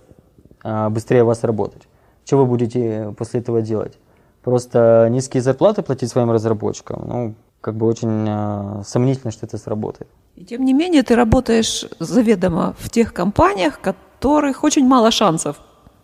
быстрее 0.90 1.24
вас 1.24 1.44
работать. 1.44 1.88
Что 2.24 2.38
вы 2.38 2.46
будете 2.46 3.14
после 3.16 3.40
этого 3.40 3.62
делать? 3.62 3.98
Просто 4.42 5.08
низкие 5.10 5.42
зарплаты 5.42 5.82
платить 5.82 6.10
своим 6.10 6.30
разработчикам? 6.30 7.04
Ну, 7.06 7.34
как 7.60 7.74
бы 7.74 7.86
очень 7.86 8.26
э, 8.28 8.82
сомнительно, 8.84 9.32
что 9.32 9.46
это 9.46 9.58
сработает. 9.58 10.08
И 10.36 10.44
тем 10.44 10.64
не 10.64 10.72
менее 10.72 11.02
ты 11.02 11.16
работаешь 11.16 11.84
заведомо 11.98 12.74
в 12.78 12.90
тех 12.90 13.12
компаниях, 13.12 13.80
которых 13.80 14.64
очень 14.64 14.86
мало 14.86 15.10
шансов 15.10 15.56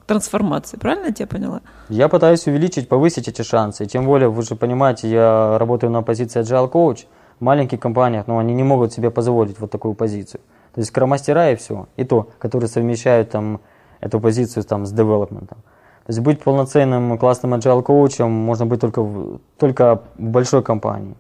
трансформации, 0.07 0.77
правильно 0.77 1.07
я 1.07 1.13
тебя 1.13 1.27
поняла? 1.27 1.61
Я 1.89 2.09
пытаюсь 2.09 2.47
увеличить, 2.47 2.89
повысить 2.89 3.29
эти 3.29 3.43
шансы. 3.43 3.87
Тем 3.87 4.07
более, 4.07 4.29
вы 4.29 4.43
же 4.43 4.57
понимаете, 4.57 5.09
я 5.09 5.57
работаю 5.59 5.91
на 5.93 6.03
позиции 6.03 6.41
Agile 6.41 6.71
Coach. 6.71 7.07
В 7.39 7.45
маленьких 7.45 7.81
компаниях, 7.81 8.29
но 8.29 8.35
ну, 8.35 8.41
они 8.41 8.55
не 8.55 8.63
могут 8.63 8.93
себе 8.93 9.11
позволить 9.11 9.59
вот 9.59 9.71
такую 9.71 9.95
позицию. 9.95 10.41
То 10.75 10.81
есть 10.81 10.91
скромастера 10.91 11.51
и 11.51 11.57
все. 11.57 11.87
И 11.97 12.05
то, 12.05 12.29
которые 12.39 12.69
совмещают 12.69 13.31
там 13.31 13.61
эту 14.03 14.21
позицию 14.21 14.65
там, 14.65 14.85
с 14.85 14.93
девелопментом. 14.93 15.59
То 16.05 16.11
есть 16.11 16.21
быть 16.21 16.43
полноценным 16.43 17.17
классным 17.17 17.55
agile 17.55 17.83
коучем 17.83 18.31
можно 18.31 18.67
быть 18.67 18.81
только 18.81 19.03
в, 19.03 19.41
только 19.57 20.03
в 20.19 20.23
большой 20.23 20.63
компании, 20.63 21.15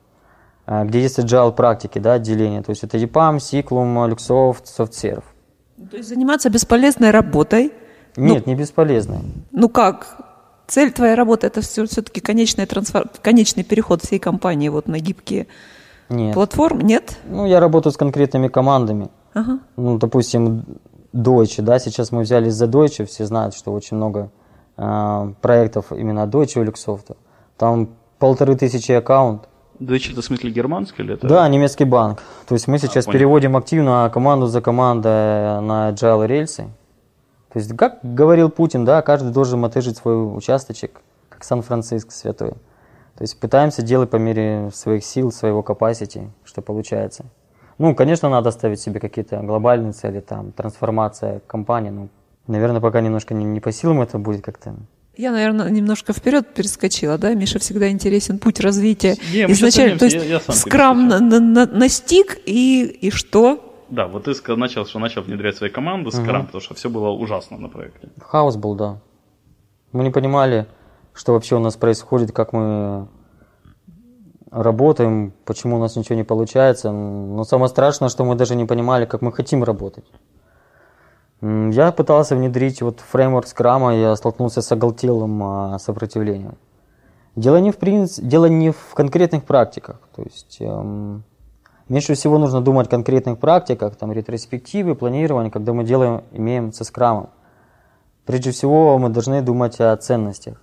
а, 0.66 0.84
где 0.84 1.00
есть 1.00 1.18
agile 1.18 1.52
практики, 1.52 2.00
да, 2.00 2.14
отделения. 2.14 2.62
То 2.62 2.70
есть 2.70 2.82
это 2.82 2.98
EPAM, 2.98 3.36
Cyclum, 3.36 4.10
Luxoft, 4.10 4.64
SoftServe. 4.64 5.22
То 5.90 5.96
есть 5.96 6.08
заниматься 6.08 6.50
бесполезной 6.50 7.10
работой? 7.10 7.72
Ну, 8.16 8.24
Нет, 8.24 8.46
ну, 8.46 8.52
не 8.52 8.58
бесполезной. 8.58 9.20
Ну 9.52 9.68
как? 9.68 10.16
Цель 10.66 10.90
твоей 10.90 11.14
работы 11.14 11.46
это 11.46 11.60
все, 11.60 11.86
все-таки 11.86 12.20
конечный, 12.20 12.66
трансфер, 12.66 13.08
конечный 13.22 13.62
переход 13.62 14.02
всей 14.02 14.18
компании 14.18 14.68
вот 14.68 14.88
на 14.88 14.98
гибкие 14.98 15.46
Нет. 16.08 16.34
платформы? 16.34 16.82
Нет? 16.82 17.18
Ну, 17.28 17.46
я 17.46 17.60
работаю 17.60 17.92
с 17.92 17.96
конкретными 17.96 18.48
командами. 18.48 19.10
Ага. 19.34 19.60
Ну, 19.76 19.98
допустим, 19.98 20.64
Deutsche, 21.12 21.62
да, 21.62 21.78
сейчас 21.78 22.10
мы 22.10 22.22
взялись 22.22 22.54
за 22.54 22.66
Deutsche, 22.66 23.04
все 23.04 23.26
знают, 23.26 23.54
что 23.54 23.72
очень 23.72 23.96
много 23.96 24.30
э, 24.76 25.32
проектов 25.40 25.92
именно 25.92 26.26
Deutsche 26.26 26.62
Люксофта. 26.62 27.16
Там 27.58 27.90
полторы 28.18 28.56
тысячи 28.56 28.92
аккаунт. 28.92 29.48
Deutsche 29.78 30.12
это 30.12 30.22
в 30.22 30.24
смысле 30.24 30.50
германский 30.50 31.02
или 31.02 31.14
это? 31.14 31.26
Да, 31.26 31.48
немецкий 31.48 31.84
банк. 31.84 32.22
То 32.46 32.54
есть 32.54 32.66
мы 32.68 32.76
а, 32.76 32.78
сейчас 32.78 33.06
а, 33.06 33.12
переводим 33.12 33.56
активно 33.56 34.10
команду 34.12 34.46
за 34.46 34.60
командой 34.60 35.60
на 35.60 35.90
agile 35.90 36.26
рельсы. 36.26 36.68
То 37.52 37.58
есть, 37.58 37.76
как 37.76 37.98
говорил 38.02 38.48
Путин, 38.48 38.84
да, 38.84 39.02
каждый 39.02 39.32
должен 39.32 39.60
мотыжить 39.60 39.98
свой 39.98 40.14
участочек, 40.36 41.02
как 41.28 41.44
Сан-Франциско 41.44 42.10
святой. 42.10 42.52
То 43.16 43.22
есть 43.22 43.38
пытаемся 43.38 43.82
делать 43.82 44.08
по 44.08 44.16
мере 44.16 44.70
своих 44.72 45.04
сил, 45.04 45.30
своего 45.30 45.60
capacity, 45.60 46.30
что 46.44 46.62
получается. 46.62 47.26
Ну, 47.78 47.94
конечно, 47.94 48.28
надо 48.28 48.50
ставить 48.50 48.80
себе 48.80 49.00
какие-то 49.00 49.40
глобальные 49.40 49.92
цели, 49.92 50.20
там, 50.20 50.52
трансформация 50.52 51.40
компании, 51.46 51.90
ну, 51.90 52.08
наверное, 52.46 52.80
пока 52.80 53.00
немножко 53.00 53.34
не, 53.34 53.44
не 53.44 53.60
по 53.60 53.72
силам 53.72 54.00
это 54.00 54.18
будет 54.18 54.44
как-то. 54.44 54.74
Я, 55.16 55.30
наверное, 55.30 55.68
немножко 55.68 56.14
вперед 56.14 56.54
перескочила, 56.54 57.18
да? 57.18 57.34
Миша 57.34 57.58
всегда 57.58 57.90
интересен 57.90 58.38
путь 58.38 58.60
развития. 58.60 59.16
Не, 59.32 59.44
Изначально, 59.52 59.98
то 59.98 60.06
есть 60.06 60.16
я, 60.16 60.24
я 60.24 60.40
скрам 60.40 61.06
на, 61.06 61.20
на, 61.20 61.38
на, 61.38 61.66
настиг 61.66 62.38
и, 62.46 62.84
и 62.84 63.10
что? 63.10 63.84
Да, 63.90 64.06
вот 64.08 64.24
ты 64.24 64.56
начал, 64.56 64.86
что 64.86 64.98
начал 64.98 65.20
внедрять 65.20 65.56
свои 65.56 65.68
команды 65.68 66.10
скрам, 66.10 66.40
угу. 66.40 66.46
потому 66.46 66.62
что 66.62 66.74
все 66.74 66.88
было 66.88 67.10
ужасно 67.10 67.58
на 67.58 67.68
проекте. 67.68 68.08
Хаос 68.20 68.56
был, 68.56 68.74
да. 68.74 69.00
Мы 69.92 70.02
не 70.04 70.10
понимали, 70.10 70.66
что 71.12 71.34
вообще 71.34 71.56
у 71.56 71.58
нас 71.58 71.76
происходит, 71.76 72.32
как 72.32 72.54
мы 72.54 73.08
работаем, 74.52 75.32
почему 75.44 75.76
у 75.76 75.78
нас 75.80 75.96
ничего 75.96 76.14
не 76.14 76.24
получается. 76.24 76.92
Но 76.92 77.42
самое 77.44 77.68
страшное, 77.68 78.08
что 78.08 78.24
мы 78.24 78.34
даже 78.34 78.54
не 78.54 78.66
понимали, 78.66 79.06
как 79.06 79.22
мы 79.22 79.32
хотим 79.32 79.64
работать. 79.64 80.04
Я 81.40 81.90
пытался 81.90 82.36
внедрить 82.36 82.82
вот 82.82 83.00
фреймворк 83.00 83.48
скрама, 83.48 83.96
я 83.96 84.14
столкнулся 84.14 84.62
с 84.62 84.70
оголтелым 84.70 85.42
а, 85.42 85.78
сопротивлением. 85.80 86.56
Дело 87.34 87.56
не 87.56 87.72
в, 87.72 87.78
принц... 87.78 88.20
Дело 88.20 88.46
не 88.46 88.70
в 88.70 88.94
конкретных 88.94 89.42
практиках. 89.42 89.98
То 90.14 90.22
есть 90.22 90.58
эм, 90.60 91.24
меньше 91.88 92.14
всего 92.14 92.38
нужно 92.38 92.60
думать 92.60 92.86
о 92.86 92.90
конкретных 92.90 93.38
практиках, 93.38 93.96
там 93.96 94.12
ретроспективы, 94.12 94.94
планирование, 94.94 95.50
когда 95.50 95.72
мы 95.72 95.82
делаем, 95.82 96.22
имеем 96.30 96.72
со 96.72 96.84
скрамом. 96.84 97.30
Прежде 98.24 98.52
всего 98.52 98.96
мы 98.98 99.08
должны 99.08 99.42
думать 99.42 99.80
о 99.80 99.96
ценностях. 99.96 100.62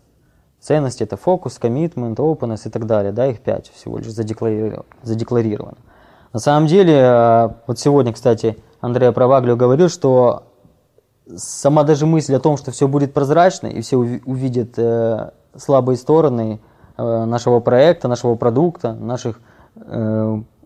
Ценности 0.59 1.03
это 1.03 1.15
фокус, 1.15 1.57
коммитмент, 1.57 2.19
openness 2.19 2.67
и 2.67 2.69
так 2.69 2.85
далее. 2.85 3.13
Да, 3.13 3.27
их 3.27 3.39
пять 3.39 3.71
всего 3.73 3.97
лишь 3.97 4.11
задекларировано. 4.11 5.77
На 6.33 6.39
самом 6.39 6.67
деле, 6.67 6.95
э, 6.95 7.49
вот 7.65 7.79
сегодня, 7.79 8.13
кстати, 8.13 8.57
Андреа 8.81 9.11
Проваглио 9.11 9.55
говорил, 9.55 9.89
что 9.89 10.43
сама 11.35 11.83
даже 11.83 12.05
мысль 12.05 12.35
о 12.35 12.39
том, 12.39 12.57
что 12.57 12.71
все 12.71 12.87
будет 12.87 13.13
прозрачно 13.13 13.67
и 13.67 13.81
все 13.81 13.97
увидят 13.97 14.77
э, 14.77 15.31
слабые 15.55 15.97
стороны 15.97 16.59
э, 16.97 17.25
нашего 17.25 17.61
проекта, 17.61 18.07
нашего 18.07 18.35
продукта, 18.35 18.93
наших 18.93 19.39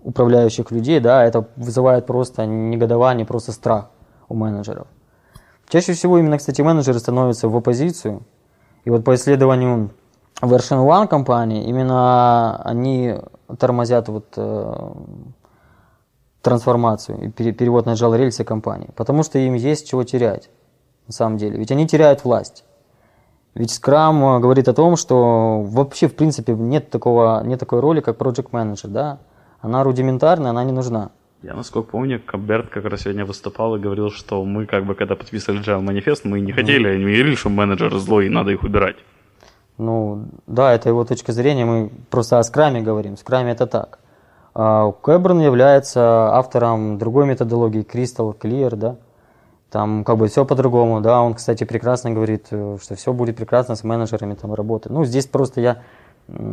управляющих 0.03 0.71
людей, 0.71 1.00
да, 1.00 1.23
это 1.23 1.47
вызывает 1.55 2.07
просто 2.07 2.47
негодование, 2.47 3.27
просто 3.27 3.51
страх 3.51 3.89
у 4.27 4.33
менеджеров. 4.33 4.88
Чаще 5.69 5.93
всего 5.93 6.17
именно, 6.17 6.39
кстати, 6.39 6.62
менеджеры 6.62 6.97
становятся 6.97 7.47
в 7.47 7.55
оппозицию– 7.55 8.23
и 8.86 8.90
вот 8.90 9.04
по 9.04 9.16
исследованию 9.16 9.92
Version 10.42 10.86
One 10.86 11.08
компании, 11.08 11.63
именно 11.66 12.62
они 12.63 13.16
тормозят 13.58 14.10
вот, 14.10 14.34
э, 14.36 14.92
трансформацию 16.42 17.24
и 17.24 17.30
перевод 17.30 17.86
на 17.86 17.96
жал 17.96 18.13
рельсы 18.16 18.44
компании, 18.44 18.90
потому 18.96 19.24
что 19.24 19.40
им 19.40 19.54
есть 19.54 19.88
чего 19.88 20.04
терять, 20.04 20.50
на 21.08 21.13
самом 21.13 21.38
деле. 21.38 21.58
Ведь 21.58 21.72
они 21.72 21.88
теряют 21.88 22.24
власть. 22.25 22.66
Ведь 23.56 23.70
Scrum 23.70 24.40
говорит 24.40 24.68
о 24.68 24.74
том, 24.74 24.96
что 24.98 25.62
вообще, 25.62 26.08
в 26.08 26.16
принципе, 26.16 26.54
нет, 26.54 26.90
такого, 26.90 27.42
нет 27.44 27.60
такой 27.60 27.80
роли, 27.80 28.02
как 28.02 28.18
Project 28.18 28.50
Manager, 28.52 28.88
да? 28.88 29.20
Она 29.62 29.84
рудиментарная, 29.84 30.50
она 30.50 30.63
не 30.63 30.72
нужна. 30.72 31.12
Я, 31.43 31.55
насколько 31.55 31.91
помню, 31.91 32.21
Берт 32.33 32.69
как 32.69 32.85
раз 32.85 33.01
сегодня 33.01 33.25
выступал 33.25 33.75
и 33.75 33.79
говорил, 33.79 34.12
что 34.12 34.45
мы, 34.45 34.65
как 34.65 34.85
бы, 34.85 34.95
когда 34.95 35.15
подписывали 35.15 35.62
Agile 35.62 35.81
манифест, 35.81 36.23
мы 36.23 36.39
не 36.39 36.53
хотели, 36.53 36.89
mm. 36.89 36.97
не 36.97 37.03
говорили, 37.03 37.35
что 37.35 37.50
менеджеры 37.50 38.00
злой, 38.00 38.27
и 38.27 38.29
надо 38.29 38.51
их 38.51 38.63
убирать. 38.63 38.95
Ну, 39.77 40.27
да, 40.47 40.73
это 40.73 40.88
его 40.88 41.03
точка 41.03 41.33
зрения, 41.33 41.65
мы 41.65 41.91
просто 42.09 42.39
о 42.39 42.43
скраме 42.43 42.81
говорим. 42.81 43.17
Скраме 43.17 43.51
это 43.51 43.67
так. 43.67 44.00
А 44.53 44.93
Кэберн 44.93 45.41
является 45.41 46.33
автором 46.33 46.97
другой 46.97 47.25
методологии, 47.25 47.83
Crystal 47.83 48.33
Clear, 48.38 48.75
да. 48.77 48.95
Там 49.69 50.05
как 50.05 50.17
бы 50.17 50.27
все 50.27 50.45
по-другому, 50.45 51.01
да. 51.01 51.21
Он, 51.21 51.33
кстати, 51.33 51.65
прекрасно 51.65 52.12
говорит, 52.12 52.47
э, 52.51 52.77
что 52.81 52.95
все 52.95 53.12
будет 53.12 53.35
прекрасно 53.35 53.75
с 53.75 53.83
менеджерами 53.83 54.35
там 54.35 54.53
работать. 54.53 54.93
Ну, 54.93 55.03
здесь 55.03 55.25
просто 55.25 55.59
я 55.59 55.81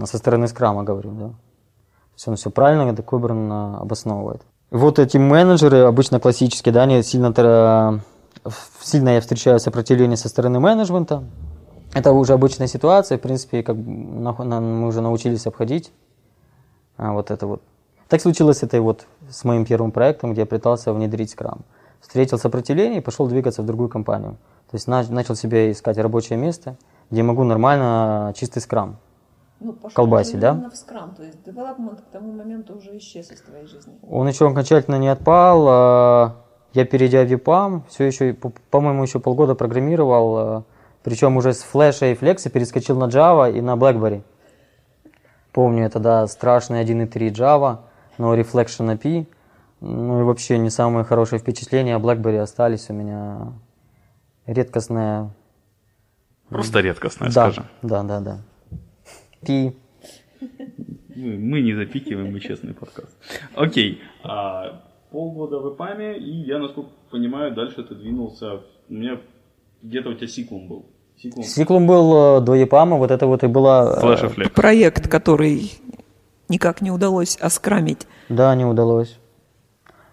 со 0.04 0.18
стороны 0.18 0.48
скрама 0.48 0.82
говорю, 0.82 1.10
да. 1.12 1.30
Все, 2.16 2.34
все 2.34 2.50
правильно, 2.50 2.90
это 2.90 3.04
Кэберн 3.04 3.52
обосновывает. 3.52 4.42
Вот 4.70 5.00
эти 5.00 5.16
менеджеры, 5.16 5.78
обычно 5.78 6.20
классические, 6.20 6.72
да, 6.72 6.82
они 6.82 7.02
сильно, 7.02 8.02
сильно 8.80 9.08
я 9.08 9.20
встречаю 9.20 9.58
сопротивление 9.58 10.16
со 10.16 10.28
стороны 10.28 10.60
менеджмента. 10.60 11.24
Это 11.92 12.12
уже 12.12 12.34
обычная 12.34 12.68
ситуация, 12.68 13.18
в 13.18 13.20
принципе, 13.20 13.64
как 13.64 13.74
мы 13.74 14.86
уже 14.86 15.00
научились 15.00 15.44
обходить 15.46 15.90
а, 16.96 17.12
вот 17.12 17.32
это 17.32 17.48
вот. 17.48 17.62
Так 18.06 18.20
случилось 18.20 18.62
это 18.62 18.76
и 18.76 18.80
вот 18.80 19.06
с 19.28 19.42
моим 19.42 19.64
первым 19.64 19.90
проектом, 19.90 20.32
где 20.32 20.42
я 20.42 20.46
пытался 20.46 20.92
внедрить 20.92 21.30
скрам. 21.30 21.62
Встретил 22.00 22.38
сопротивление 22.38 23.00
и 23.00 23.02
пошел 23.02 23.26
двигаться 23.26 23.62
в 23.62 23.66
другую 23.66 23.88
компанию. 23.88 24.36
То 24.70 24.76
есть 24.76 24.86
начал 24.86 25.34
себе 25.34 25.72
искать 25.72 25.98
рабочее 25.98 26.38
место, 26.38 26.76
где 27.10 27.24
могу 27.24 27.42
нормально 27.42 28.32
чистый 28.36 28.60
скрам 28.60 28.98
ну, 29.60 29.74
колбасе, 29.94 30.38
да? 30.38 30.54
в 30.54 30.76
скрам, 30.76 31.14
то 31.14 31.22
есть 31.22 31.38
development 31.44 31.96
к 31.96 32.10
тому 32.10 32.32
моменту 32.32 32.76
уже 32.76 32.96
исчез 32.96 33.30
из 33.30 33.42
твоей 33.42 33.66
жизни. 33.66 33.98
Он 34.08 34.26
еще 34.26 34.48
окончательно 34.48 34.96
не 34.96 35.08
отпал. 35.08 35.66
А, 35.68 36.36
я, 36.72 36.86
перейдя 36.86 37.24
в 37.24 37.30
EPAM, 37.30 37.82
все 37.88 38.04
еще, 38.04 38.34
по-моему, 38.70 39.02
еще 39.02 39.20
полгода 39.20 39.54
программировал. 39.54 40.38
А, 40.38 40.64
Причем 41.02 41.36
уже 41.36 41.52
с 41.52 41.62
флеша 41.62 42.06
и 42.06 42.14
флекса 42.14 42.48
перескочил 42.48 42.98
на 42.98 43.04
Java 43.04 43.52
и 43.52 43.60
на 43.60 43.74
BlackBerry. 43.74 44.22
Помню, 45.52 45.84
это, 45.84 45.98
да, 45.98 46.26
страшный 46.26 46.82
1.3 46.82 47.30
Java, 47.30 47.80
но 48.18 48.34
Reflection 48.34 48.96
API. 48.96 49.26
Ну 49.80 50.20
и 50.20 50.24
вообще 50.24 50.58
не 50.58 50.70
самые 50.70 51.04
хорошие 51.04 51.38
впечатления 51.38 51.96
о 51.96 51.98
BlackBerry 51.98 52.38
остались 52.38 52.88
у 52.88 52.94
меня. 52.94 53.52
Редкостная... 54.46 55.30
Просто 56.48 56.80
редкостная, 56.80 57.28
да, 57.28 57.50
скажем. 57.50 57.66
Да, 57.82 58.02
да, 58.02 58.20
да. 58.20 58.38
Пи. 59.44 59.72
Мы, 61.16 61.38
мы 61.38 61.60
не 61.60 61.74
запикиваем, 61.74 62.32
мы 62.32 62.40
честный 62.40 62.74
подкаст. 62.74 63.16
Окей. 63.54 64.00
А, 64.22 64.82
полгода 65.10 65.58
в 65.58 65.74
ИПАМе, 65.74 66.18
и 66.18 66.30
я, 66.46 66.58
насколько 66.58 66.90
понимаю, 67.10 67.54
дальше 67.54 67.82
ты 67.82 67.94
двинулся. 67.94 68.60
У 68.88 68.94
меня 68.94 69.20
где-то 69.82 70.10
у 70.10 70.14
тебя 70.14 70.26
сиклум 70.26 70.68
был. 70.68 70.86
Сиклум, 71.16 71.44
сиклум 71.44 71.86
был 71.86 72.38
э, 72.38 72.40
до 72.40 72.54
ЕПАМа, 72.54 72.96
вот 72.96 73.10
это 73.10 73.26
вот 73.26 73.44
и 73.44 73.46
была... 73.46 74.00
Flash 74.02 74.50
Проект, 74.50 75.08
который 75.08 75.70
никак 76.48 76.80
не 76.80 76.90
удалось 76.90 77.36
оскрамить. 77.36 78.06
Да, 78.28 78.54
не 78.54 78.64
удалось. 78.64 79.19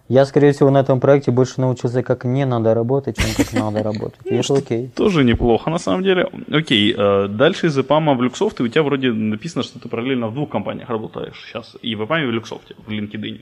Я, 0.08 0.24
скорее 0.24 0.52
всего, 0.52 0.70
на 0.70 0.78
этом 0.78 1.00
проекте 1.00 1.30
больше 1.30 1.60
научился, 1.60 2.02
как 2.02 2.24
не 2.24 2.46
надо 2.46 2.72
работать, 2.74 3.18
чем 3.18 3.26
как 3.36 3.52
надо 3.52 3.82
работать. 3.82 4.20
И 4.24 4.34
это 4.34 4.54
окей. 4.54 4.88
Тоже 4.96 5.22
неплохо, 5.22 5.70
на 5.70 5.78
самом 5.78 6.02
деле. 6.02 6.30
Окей, 6.50 6.94
э, 6.96 7.28
дальше 7.28 7.66
из 7.66 7.78
EPAM 7.78 8.16
в 8.16 8.22
Люксофт, 8.22 8.60
и 8.60 8.62
у 8.62 8.68
тебя 8.68 8.82
вроде 8.82 9.12
написано, 9.12 9.62
что 9.62 9.78
ты 9.78 9.88
параллельно 9.88 10.28
в 10.28 10.34
двух 10.34 10.48
компаниях 10.48 10.88
работаешь 10.88 11.44
сейчас. 11.46 11.76
И 11.82 11.94
в 11.94 12.02
EPAM, 12.02 12.22
и 12.22 12.26
в 12.26 12.30
Люксофте, 12.30 12.74
в 12.86 12.90
LinkedIn. 12.90 13.40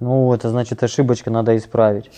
Ну, 0.00 0.34
это 0.34 0.50
значит 0.50 0.82
ошибочка, 0.82 1.30
надо 1.30 1.56
исправить. 1.56 2.10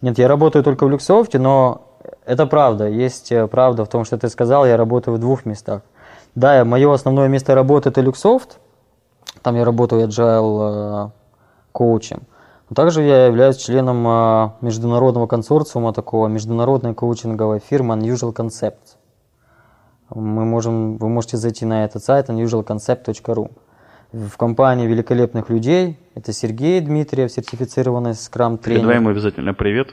Нет, 0.00 0.18
я 0.18 0.26
работаю 0.26 0.64
только 0.64 0.84
в 0.84 0.90
Люксофте, 0.90 1.38
но 1.38 1.88
это 2.26 2.46
правда. 2.46 2.88
Есть 2.88 3.30
э, 3.30 3.46
правда 3.46 3.84
в 3.84 3.88
том, 3.88 4.04
что 4.04 4.18
ты 4.18 4.28
сказал, 4.28 4.66
я 4.66 4.76
работаю 4.76 5.16
в 5.16 5.20
двух 5.20 5.46
местах. 5.46 5.82
Да, 6.34 6.64
мое 6.64 6.92
основное 6.92 7.28
место 7.28 7.54
работы 7.54 7.90
это 7.90 8.00
Люксофт. 8.00 8.58
Там 9.42 9.54
я 9.54 9.64
работаю 9.64 10.08
agile 10.08 11.06
э, 11.06 11.10
коучем. 11.70 12.20
Но 12.20 12.37
также 12.74 13.02
я 13.02 13.26
являюсь 13.26 13.56
членом 13.56 14.06
э, 14.06 14.50
международного 14.60 15.26
консорциума 15.26 15.92
такого 15.92 16.28
международной 16.28 16.94
коучинговой 16.94 17.60
фирмы 17.60 17.94
Unusual 17.96 18.34
Concepts. 18.34 18.96
Мы 20.14 20.44
можем, 20.44 20.96
вы 20.96 21.08
можете 21.08 21.36
зайти 21.36 21.66
на 21.66 21.84
этот 21.84 22.04
сайт 22.04 22.28
unusualconcept.ru. 22.28 23.50
В 24.12 24.36
компании 24.38 24.86
великолепных 24.86 25.50
людей, 25.50 25.98
это 26.14 26.32
Сергей 26.32 26.80
Дмитриев, 26.80 27.30
сертифицированный 27.30 28.14
скрам-тренер. 28.14 28.80
Передай 28.80 28.96
ему 28.96 29.10
обязательно 29.10 29.52
привет. 29.52 29.88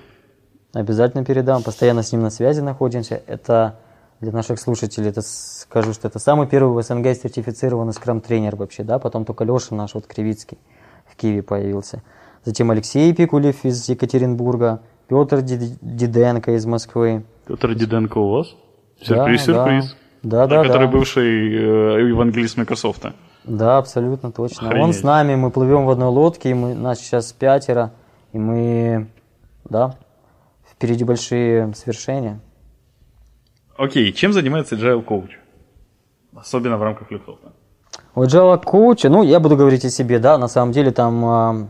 Обязательно 0.74 1.26
передам, 1.26 1.64
постоянно 1.64 2.02
с 2.02 2.12
ним 2.12 2.22
на 2.22 2.30
связи 2.30 2.62
находимся. 2.62 3.22
Это 3.28 3.80
для 4.22 4.32
наших 4.32 4.60
слушателей, 4.60 5.10
это 5.10 5.22
скажу, 5.22 5.94
что 5.94 6.08
это 6.08 6.20
самый 6.20 6.48
первый 6.48 6.82
в 6.82 6.86
СНГ 6.86 7.08
сертифицированный 7.16 7.94
скрам-тренер 7.94 8.56
вообще, 8.56 8.84
да, 8.84 9.00
потом 9.00 9.26
только 9.26 9.44
Леша 9.44 9.76
наш, 9.76 9.94
вот 9.94 10.08
Кривицкий 10.08 10.58
в 11.06 11.16
Киеве 11.18 11.44
появился. 11.44 12.02
Затем 12.46 12.70
Алексей 12.70 13.12
Пикулев 13.12 13.66
из 13.66 13.90
Екатеринбурга, 13.90 14.82
Петр 15.08 15.42
Диденко 15.42 16.56
из 16.56 16.68
Москвы. 16.68 17.26
Петр 17.48 17.74
Диденко 17.74 18.20
у 18.20 18.30
вас? 18.30 18.56
Сюрприз, 19.02 19.46
да, 19.48 19.54
сюрприз. 19.54 19.98
Да, 20.22 20.46
да, 20.46 20.64
Который 20.64 20.88
да. 20.88 20.92
бывший 20.92 21.26
э, 21.26 22.08
евангелист 22.08 22.58
Microsoft. 22.58 23.08
Да, 23.46 23.80
абсолютно 23.80 24.32
точно. 24.32 24.68
Охренеть. 24.68 24.86
Он 24.86 24.94
с 24.94 25.02
нами, 25.02 25.36
мы 25.36 25.50
плывем 25.50 25.86
в 25.86 25.90
одной 25.90 26.10
лодке, 26.10 26.52
и 26.52 26.54
мы, 26.54 26.76
нас 26.76 27.00
сейчас 27.00 27.34
пятеро, 27.34 27.94
и 28.32 28.38
мы, 28.38 29.08
да, 29.68 29.96
впереди 30.72 31.04
большие 31.04 31.74
свершения. 31.74 32.40
Окей, 33.76 34.14
чем 34.14 34.34
занимается 34.34 34.76
Agile 34.76 35.04
Coach? 35.04 35.32
Особенно 36.36 36.78
в 36.78 36.84
рамках 36.84 37.10
Люфтофта. 37.10 37.54
У 38.14 38.24
Agile 38.24 38.64
Coach, 38.64 39.10
ну, 39.10 39.24
я 39.24 39.40
буду 39.40 39.58
говорить 39.58 39.84
о 39.84 39.90
себе, 39.90 40.20
да, 40.20 40.38
на 40.38 40.48
самом 40.48 40.74
деле 40.74 40.92
там 40.92 41.26
э, 41.26 41.68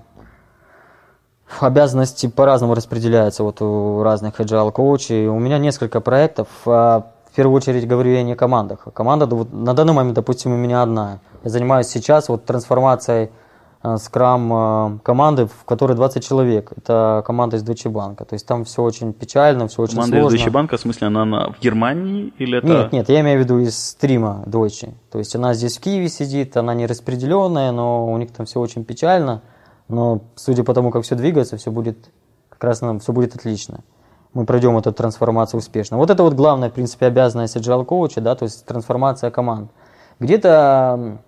обязанности 1.63 2.27
по-разному 2.27 2.73
распределяются 2.75 3.43
вот 3.43 3.61
у 3.61 4.03
разных 4.03 4.39
Agile 4.39 4.71
коучей. 4.71 5.27
У 5.27 5.39
меня 5.39 5.57
несколько 5.57 6.01
проектов. 6.01 6.47
А, 6.65 7.11
в 7.31 7.35
первую 7.35 7.57
очередь 7.57 7.87
говорю 7.87 8.11
я 8.11 8.23
не 8.23 8.33
о 8.33 8.35
командах. 8.35 8.87
Команда 8.93 9.25
вот, 9.25 9.51
на 9.51 9.73
данный 9.73 9.93
момент, 9.93 10.15
допустим, 10.15 10.53
у 10.53 10.57
меня 10.57 10.81
одна. 10.81 11.19
Я 11.43 11.49
занимаюсь 11.49 11.87
сейчас 11.87 12.29
вот 12.29 12.45
трансформацией 12.45 13.29
скрам 13.97 14.99
команды, 15.03 15.45
в 15.47 15.65
которой 15.65 15.95
20 15.95 16.25
человек. 16.25 16.71
Это 16.75 17.23
команда 17.25 17.57
из 17.57 17.63
Deutsche 17.63 17.91
Bank. 17.91 18.17
То 18.25 18.33
есть 18.33 18.47
там 18.47 18.65
все 18.65 18.81
очень 18.81 19.13
печально, 19.13 19.67
все 19.67 19.81
очень 19.83 19.95
команда 19.95 20.19
сложно. 20.19 20.35
из 20.35 20.41
Deutsche 20.41 20.51
Bank, 20.51 20.75
в 20.75 20.79
смысле, 20.79 21.07
она 21.07 21.25
на, 21.25 21.51
в 21.51 21.59
Германии 21.59 22.33
или 22.37 22.57
это... 22.57 22.67
Нет, 22.67 22.91
нет, 22.91 23.09
я 23.09 23.21
имею 23.21 23.39
в 23.39 23.43
виду 23.43 23.59
из 23.59 23.77
стрима 23.77 24.43
Deutsche. 24.45 24.93
То 25.11 25.19
есть 25.19 25.35
она 25.35 25.53
здесь 25.53 25.77
в 25.77 25.81
Киеве 25.81 26.09
сидит, 26.09 26.57
она 26.57 26.73
не 26.73 26.85
распределенная, 26.85 27.71
но 27.71 28.11
у 28.11 28.17
них 28.17 28.31
там 28.31 28.45
все 28.45 28.59
очень 28.59 28.85
печально. 28.85 29.41
Но 29.87 30.21
судя 30.35 30.63
по 30.63 30.73
тому, 30.73 30.91
как 30.91 31.03
все 31.03 31.15
двигается, 31.15 31.57
все 31.57 31.71
будет 31.71 32.09
как 32.49 32.63
раз 32.63 32.81
нам 32.81 32.99
все 32.99 33.11
будет 33.13 33.35
отлично. 33.35 33.81
Мы 34.33 34.45
пройдем 34.45 34.77
эту 34.77 34.91
трансформацию 34.91 35.59
успешно. 35.59 35.97
Вот 35.97 36.09
это 36.09 36.23
вот 36.23 36.33
главная, 36.33 36.69
в 36.69 36.73
принципе, 36.73 37.05
обязанность 37.05 37.55
agile 37.55 37.85
коуча, 37.85 38.21
да, 38.21 38.35
то 38.35 38.43
есть 38.43 38.65
трансформация 38.65 39.31
команд. 39.31 39.71
Где-то 40.19 41.19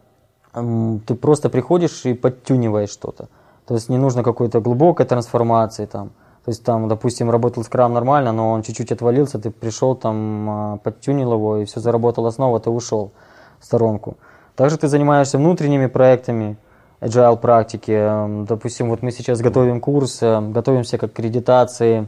ты 0.54 1.16
просто 1.16 1.50
приходишь 1.50 2.06
и 2.06 2.14
подтюниваешь 2.14 2.90
что-то. 2.90 3.30
То 3.66 3.76
есть 3.76 3.90
не 3.90 3.98
нужно 3.98 4.24
какой-то 4.24 4.62
глубокой 4.62 5.06
трансформации 5.06 5.86
там. 5.86 6.10
То 6.46 6.52
есть 6.52 6.64
там, 6.64 6.88
допустим, 6.88 7.30
работал 7.30 7.64
скрам 7.66 7.94
нормально, 7.94 8.32
но 8.32 8.52
он 8.52 8.64
чуть-чуть 8.64 8.94
отвалился, 8.94 9.38
ты 9.38 9.52
пришел 9.52 9.96
там, 9.96 10.50
а, 10.50 10.78
подтюнил 10.78 11.34
его, 11.34 11.58
и 11.58 11.66
все 11.66 11.82
заработало 11.82 12.30
снова, 12.32 12.62
ты 12.62 12.70
ушел 12.70 13.12
в 13.60 13.66
сторонку. 13.66 14.16
Также 14.56 14.78
ты 14.78 14.88
занимаешься 14.88 15.38
внутренними 15.38 15.88
проектами, 15.88 16.58
agile 17.02 17.38
практики. 17.38 18.46
Допустим, 18.46 18.90
вот 18.90 19.02
мы 19.02 19.12
сейчас 19.12 19.42
готовим 19.42 19.82
курс, 19.82 20.20
э, 20.22 20.42
готовимся 20.42 20.98
к 20.98 21.04
аккредитации 21.04 22.08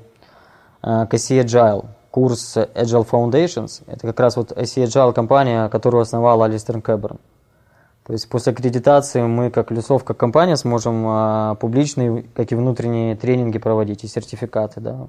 к 0.81 1.09
IC 1.11 1.43
Agile. 1.43 1.85
Курс 2.09 2.55
Agile 2.55 3.07
Foundations. 3.07 3.83
Это 3.85 4.07
как 4.07 4.19
раз 4.19 4.37
вот 4.37 4.51
IC 4.51 4.85
Agile 4.85 5.13
компания, 5.13 5.67
которую 5.69 6.01
основал 6.01 6.41
Алистер 6.41 6.81
Кэберн. 6.81 7.19
То 8.09 8.13
есть 8.13 8.27
после 8.27 8.53
аккредитации 8.53 9.21
мы, 9.21 9.51
как 9.51 9.69
Люсов, 9.69 10.03
как 10.03 10.17
компания, 10.17 10.55
сможем 10.55 11.05
а, 11.07 11.53
публичные, 11.53 12.23
как 12.33 12.51
и 12.51 12.55
внутренние 12.55 13.15
тренинги 13.15 13.59
проводить 13.59 14.03
и 14.03 14.07
сертификаты 14.07 14.81
да, 14.81 15.07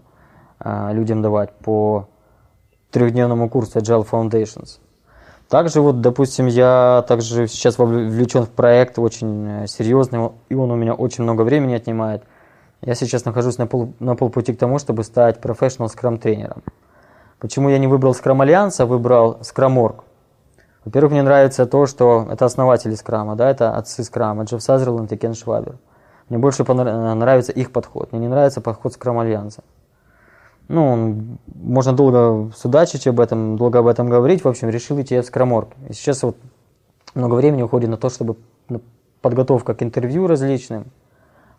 а, 0.59 0.93
людям 0.93 1.23
давать 1.23 1.51
по 1.51 2.09
трехдневному 2.91 3.49
курсу 3.49 3.79
Agile 3.79 4.07
Foundations. 4.07 4.81
Также 5.51 5.81
вот, 5.81 6.01
допустим, 6.01 6.47
я 6.47 7.05
также 7.09 7.49
сейчас 7.49 7.77
вовлечен 7.77 8.45
в 8.45 8.51
проект 8.51 9.01
очень 9.01 9.67
серьезный, 9.67 10.31
и 10.49 10.55
он 10.55 10.71
у 10.71 10.77
меня 10.77 10.95
очень 10.95 11.25
много 11.25 11.43
времени 11.43 11.75
отнимает. 11.75 12.23
Я 12.83 12.95
сейчас 12.95 13.25
нахожусь 13.25 13.59
на, 13.59 13.67
пол, 13.67 13.93
на 13.99 14.15
полпути 14.15 14.55
к 14.55 14.59
тому, 14.59 14.79
чтобы 14.79 15.03
стать 15.03 15.41
профессионал 15.41 15.89
скрам 15.89 16.19
тренером. 16.19 16.63
Почему 17.41 17.69
я 17.69 17.79
не 17.79 17.89
выбрал 17.89 18.13
Scrum 18.13 18.41
Альянс, 18.41 18.79
а 18.79 18.87
выбрал 18.87 19.41
Org? 19.43 20.05
Во-первых, 20.85 21.13
мне 21.13 21.23
нравится 21.23 21.67
то, 21.67 21.87
что 21.87 22.29
это 22.31 22.45
основатели 22.45 22.95
скрама, 22.95 23.35
да, 23.35 23.51
это 23.51 23.75
отцы 23.75 24.05
скрама, 24.05 24.45
Джефф 24.45 24.63
Сазерленд 24.63 25.11
и 25.11 25.17
Кен 25.17 25.35
Швабер. 25.35 25.79
Мне 26.29 26.39
больше 26.39 26.63
нравится 26.63 27.51
их 27.51 27.73
подход, 27.73 28.13
мне 28.13 28.21
не 28.21 28.29
нравится 28.29 28.61
подход 28.61 28.93
скрам 28.93 29.19
альянса. 29.19 29.65
Ну, 30.73 31.37
можно 31.53 31.93
долго 31.93 32.53
судачить 32.55 33.09
об 33.09 33.19
этом, 33.19 33.57
долго 33.57 33.81
об 33.81 33.89
этом 33.89 34.09
говорить. 34.09 34.45
В 34.45 34.49
общем, 34.49 34.71
решил 34.71 35.01
идти 35.01 35.19
в 35.19 35.25
скроморг. 35.25 35.71
И 35.89 35.93
сейчас 35.93 36.23
вот 36.23 36.37
много 37.13 37.35
времени 37.35 37.63
уходит 37.63 37.91
на 37.91 37.97
то, 37.97 38.09
чтобы 38.09 38.37
подготовка 39.21 39.75
к 39.75 39.83
интервью 39.83 40.29
различным, 40.29 40.87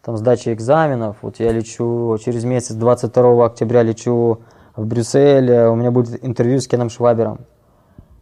там 0.02 0.16
сдача 0.16 0.54
экзаменов. 0.54 1.18
Вот 1.24 1.42
я 1.42 1.52
лечу 1.52 2.18
через 2.24 2.46
месяц, 2.46 2.74
22 2.76 3.46
октября 3.46 3.84
лечу 3.84 4.40
в 4.78 4.86
Брюссель, 4.86 5.52
у 5.52 5.76
меня 5.76 5.92
будет 5.92 6.24
интервью 6.24 6.62
с 6.62 6.68
Кеном 6.70 6.90
Швабером 6.90 7.40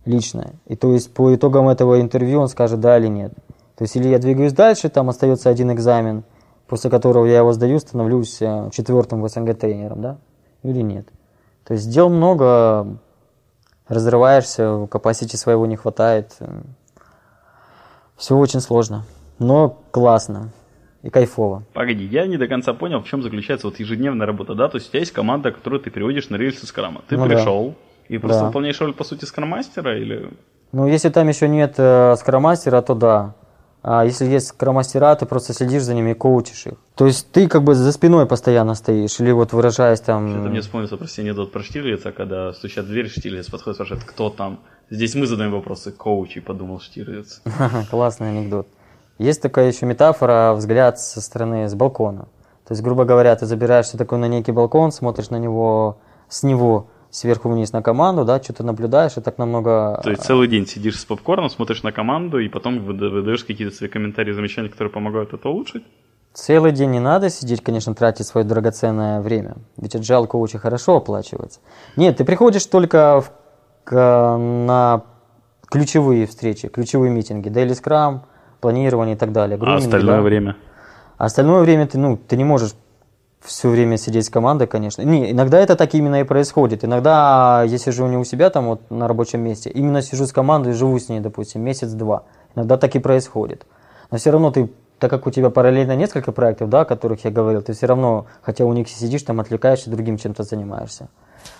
личное. 0.05 0.53
И 0.65 0.75
то 0.75 0.91
есть 0.91 1.13
по 1.13 1.35
итогам 1.35 1.69
этого 1.69 2.01
интервью 2.01 2.39
он 2.39 2.47
скажет 2.47 2.79
да 2.79 2.97
или 2.97 3.09
нет. 3.09 3.33
То 3.75 3.83
есть 3.83 3.95
или 3.95 4.07
я 4.07 4.17
двигаюсь 4.17 4.53
дальше, 4.53 4.89
там 4.89 5.07
остается 5.09 5.51
один 5.51 5.71
экзамен, 5.71 6.23
после 6.67 6.89
которого 6.89 7.27
я 7.27 7.37
его 7.37 7.53
сдаю, 7.53 7.77
становлюсь 7.77 8.41
э, 8.41 8.71
четвертым 8.73 9.21
в 9.21 9.29
СНГ 9.29 9.55
тренером, 9.55 10.01
да, 10.01 10.17
или 10.63 10.81
нет. 10.81 11.07
То 11.65 11.73
есть 11.73 11.89
дел 11.89 12.09
много, 12.09 12.97
разрываешься, 13.87 14.63
capacity 14.89 15.35
своего 15.37 15.65
не 15.65 15.75
хватает. 15.75 16.37
Все 18.17 18.35
очень 18.35 18.59
сложно, 18.59 19.05
но 19.37 19.77
классно 19.91 20.49
и 21.03 21.09
кайфово. 21.09 21.63
Погоди, 21.73 22.03
я 22.05 22.27
не 22.27 22.37
до 22.37 22.47
конца 22.47 22.73
понял, 22.73 23.01
в 23.01 23.07
чем 23.07 23.23
заключается 23.23 23.67
вот 23.67 23.79
ежедневная 23.79 24.27
работа, 24.27 24.55
да? 24.55 24.67
То 24.67 24.75
есть 24.75 24.87
у 24.87 24.91
тебя 24.91 24.99
есть 24.99 25.13
команда, 25.13 25.51
которую 25.51 25.79
ты 25.81 25.89
переводишь 25.89 26.29
на 26.29 26.35
рельсы 26.35 26.65
скрама. 26.67 27.01
Ты 27.07 27.15
Ну 27.17 27.27
да. 27.27 27.35
пришел 27.35 27.75
и 28.09 28.17
просто 28.17 28.41
Да. 28.41 28.47
выполняешь 28.47 28.79
роль, 28.81 28.93
по 28.93 29.03
сути, 29.05 29.23
скромастера 29.25 29.97
или... 29.97 30.29
Ну, 30.71 30.87
если 30.87 31.09
там 31.09 31.27
еще 31.29 31.47
нет 31.47 31.75
э, 31.77 32.15
скромастера, 32.17 32.81
то 32.81 32.93
да. 32.95 33.35
А 33.81 34.03
если 34.03 34.25
есть 34.25 34.47
скромастера, 34.47 35.15
ты 35.15 35.25
просто 35.25 35.53
следишь 35.53 35.83
за 35.83 35.93
ними 35.93 36.11
и 36.11 36.13
коучишь 36.13 36.67
их. 36.67 36.73
То 36.95 37.05
есть 37.05 37.31
ты 37.31 37.47
как 37.47 37.63
бы 37.63 37.75
за 37.75 37.91
спиной 37.93 38.25
постоянно 38.25 38.75
стоишь, 38.75 39.19
или 39.21 39.31
вот 39.31 39.53
выражаясь 39.53 40.01
там... 40.01 40.41
Это 40.41 40.49
мне 40.49 40.59
вспомнился 40.61 40.97
просто 40.97 41.21
анекдот 41.21 41.51
про 41.51 41.63
Штирлица, 41.63 42.11
когда 42.11 42.51
стучат 42.51 42.85
в 42.85 42.89
дверь, 42.89 43.07
Штирлиц 43.07 43.49
подходит, 43.49 43.75
спрашивает, 43.75 44.03
кто 44.03 44.29
там. 44.29 44.59
Здесь 44.89 45.15
мы 45.15 45.27
задаем 45.27 45.51
вопросы, 45.51 45.91
коучи, 45.91 46.41
подумал 46.41 46.81
Штирлиц. 46.81 47.41
Классный 47.89 48.29
анекдот. 48.29 48.67
Есть 49.17 49.41
такая 49.41 49.71
еще 49.71 49.85
метафора, 49.85 50.53
взгляд 50.53 50.99
со 50.99 51.21
стороны, 51.21 51.69
с 51.69 51.75
балкона. 51.75 52.27
То 52.67 52.73
есть, 52.73 52.83
грубо 52.83 53.05
говоря, 53.05 53.35
ты 53.35 53.45
забираешься 53.45 53.97
такой 53.97 54.17
на 54.17 54.27
некий 54.27 54.51
балкон, 54.51 54.91
смотришь 54.91 55.29
на 55.29 55.37
него, 55.37 55.99
с 56.27 56.43
него 56.43 56.87
сверху 57.11 57.49
вниз 57.49 57.71
на 57.73 57.81
команду, 57.81 58.25
да, 58.25 58.41
что-то 58.41 58.63
наблюдаешь, 58.63 59.17
и 59.17 59.21
так 59.21 59.37
намного... 59.37 59.99
То 60.03 60.11
есть 60.11 60.23
целый 60.23 60.47
день 60.47 60.67
сидишь 60.67 60.99
с 60.99 61.05
попкорном, 61.05 61.49
смотришь 61.49 61.83
на 61.83 61.91
команду, 61.91 62.39
и 62.39 62.49
потом 62.49 62.79
выдаешь 62.83 63.43
какие-то 63.43 63.75
свои 63.75 63.89
комментарии, 63.89 64.31
замечания, 64.31 64.69
которые 64.69 64.91
помогают 64.91 65.33
это 65.33 65.49
улучшить? 65.49 65.83
Целый 66.33 66.71
день 66.71 66.91
не 66.91 66.99
надо 66.99 67.29
сидеть, 67.29 67.61
конечно, 67.61 67.95
тратить 67.95 68.27
свое 68.27 68.45
драгоценное 68.45 69.19
время. 69.21 69.55
Ведь 69.77 69.95
agile 69.95 70.27
коучи 70.27 70.59
хорошо 70.59 70.97
оплачивается. 70.97 71.59
Нет, 71.95 72.17
ты 72.17 72.23
приходишь 72.23 72.65
только 72.67 73.21
в, 73.21 73.31
к, 73.83 74.37
на 74.37 75.03
ключевые 75.67 76.27
встречи, 76.27 76.67
ключевые 76.67 77.11
митинги, 77.11 77.49
Daily 77.49 77.71
Scrum, 77.71 78.21
планирование 78.61 79.15
и 79.15 79.17
так 79.17 79.31
далее. 79.31 79.57
Груминг, 79.57 79.81
а 79.81 79.85
остальное 79.85 80.17
да? 80.17 80.21
время? 80.21 80.55
А 81.17 81.25
остальное 81.25 81.61
время 81.61 81.87
ты, 81.87 81.97
ну, 81.97 82.15
ты 82.15 82.37
не 82.37 82.43
можешь 82.43 82.73
все 83.41 83.69
время 83.69 83.97
сидеть 83.97 84.25
с 84.25 84.29
командой, 84.29 84.67
конечно. 84.67 85.01
Не, 85.01 85.31
иногда 85.31 85.59
это 85.59 85.75
так 85.75 85.93
именно 85.93 86.21
и 86.21 86.23
происходит. 86.23 86.83
Иногда 86.83 87.63
я 87.65 87.77
сижу 87.77 88.07
не 88.07 88.17
у 88.17 88.23
себя 88.23 88.49
там 88.49 88.67
вот 88.67 88.91
на 88.91 89.07
рабочем 89.07 89.41
месте, 89.41 89.69
именно 89.69 90.01
сижу 90.01 90.25
с 90.25 90.33
командой, 90.33 90.73
живу 90.73 90.99
с 90.99 91.09
ней, 91.09 91.19
допустим, 91.19 91.61
месяц-два. 91.61 92.23
Иногда 92.55 92.77
так 92.77 92.95
и 92.95 92.99
происходит. 92.99 93.65
Но 94.11 94.17
все 94.17 94.31
равно 94.31 94.51
ты, 94.51 94.69
так 94.97 95.09
как 95.09 95.25
у 95.27 95.31
тебя 95.31 95.49
параллельно 95.49 95.95
несколько 95.95 96.31
проектов, 96.31 96.69
да, 96.69 96.81
о 96.81 96.85
которых 96.85 97.23
я 97.23 97.31
говорил, 97.31 97.61
ты 97.61 97.73
все 97.73 97.85
равно, 97.85 98.25
хотя 98.41 98.65
у 98.65 98.73
них 98.73 98.89
сидишь, 98.89 99.23
там 99.23 99.39
отвлекаешься, 99.39 99.89
другим 99.89 100.17
чем-то 100.17 100.43
занимаешься. 100.43 101.09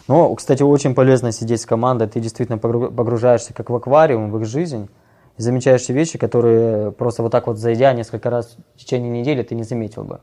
Но, 0.07 0.33
кстати, 0.35 0.63
очень 0.63 0.93
полезно 0.93 1.31
сидеть 1.31 1.61
с 1.61 1.65
командой, 1.65 2.07
ты 2.07 2.19
действительно 2.19 2.57
погружаешься 2.57 3.53
как 3.53 3.69
в 3.69 3.75
аквариум, 3.75 4.31
в 4.31 4.39
их 4.39 4.45
жизнь, 4.45 4.89
и 5.37 5.41
замечаешь 5.41 5.87
вещи, 5.87 6.17
которые 6.17 6.91
просто 6.91 7.23
вот 7.23 7.31
так 7.31 7.47
вот 7.47 7.57
зайдя 7.57 7.93
несколько 7.93 8.29
раз 8.29 8.57
в 8.75 8.79
течение 8.79 9.09
недели 9.09 9.41
ты 9.43 9.55
не 9.55 9.63
заметил 9.63 10.03
бы. 10.03 10.19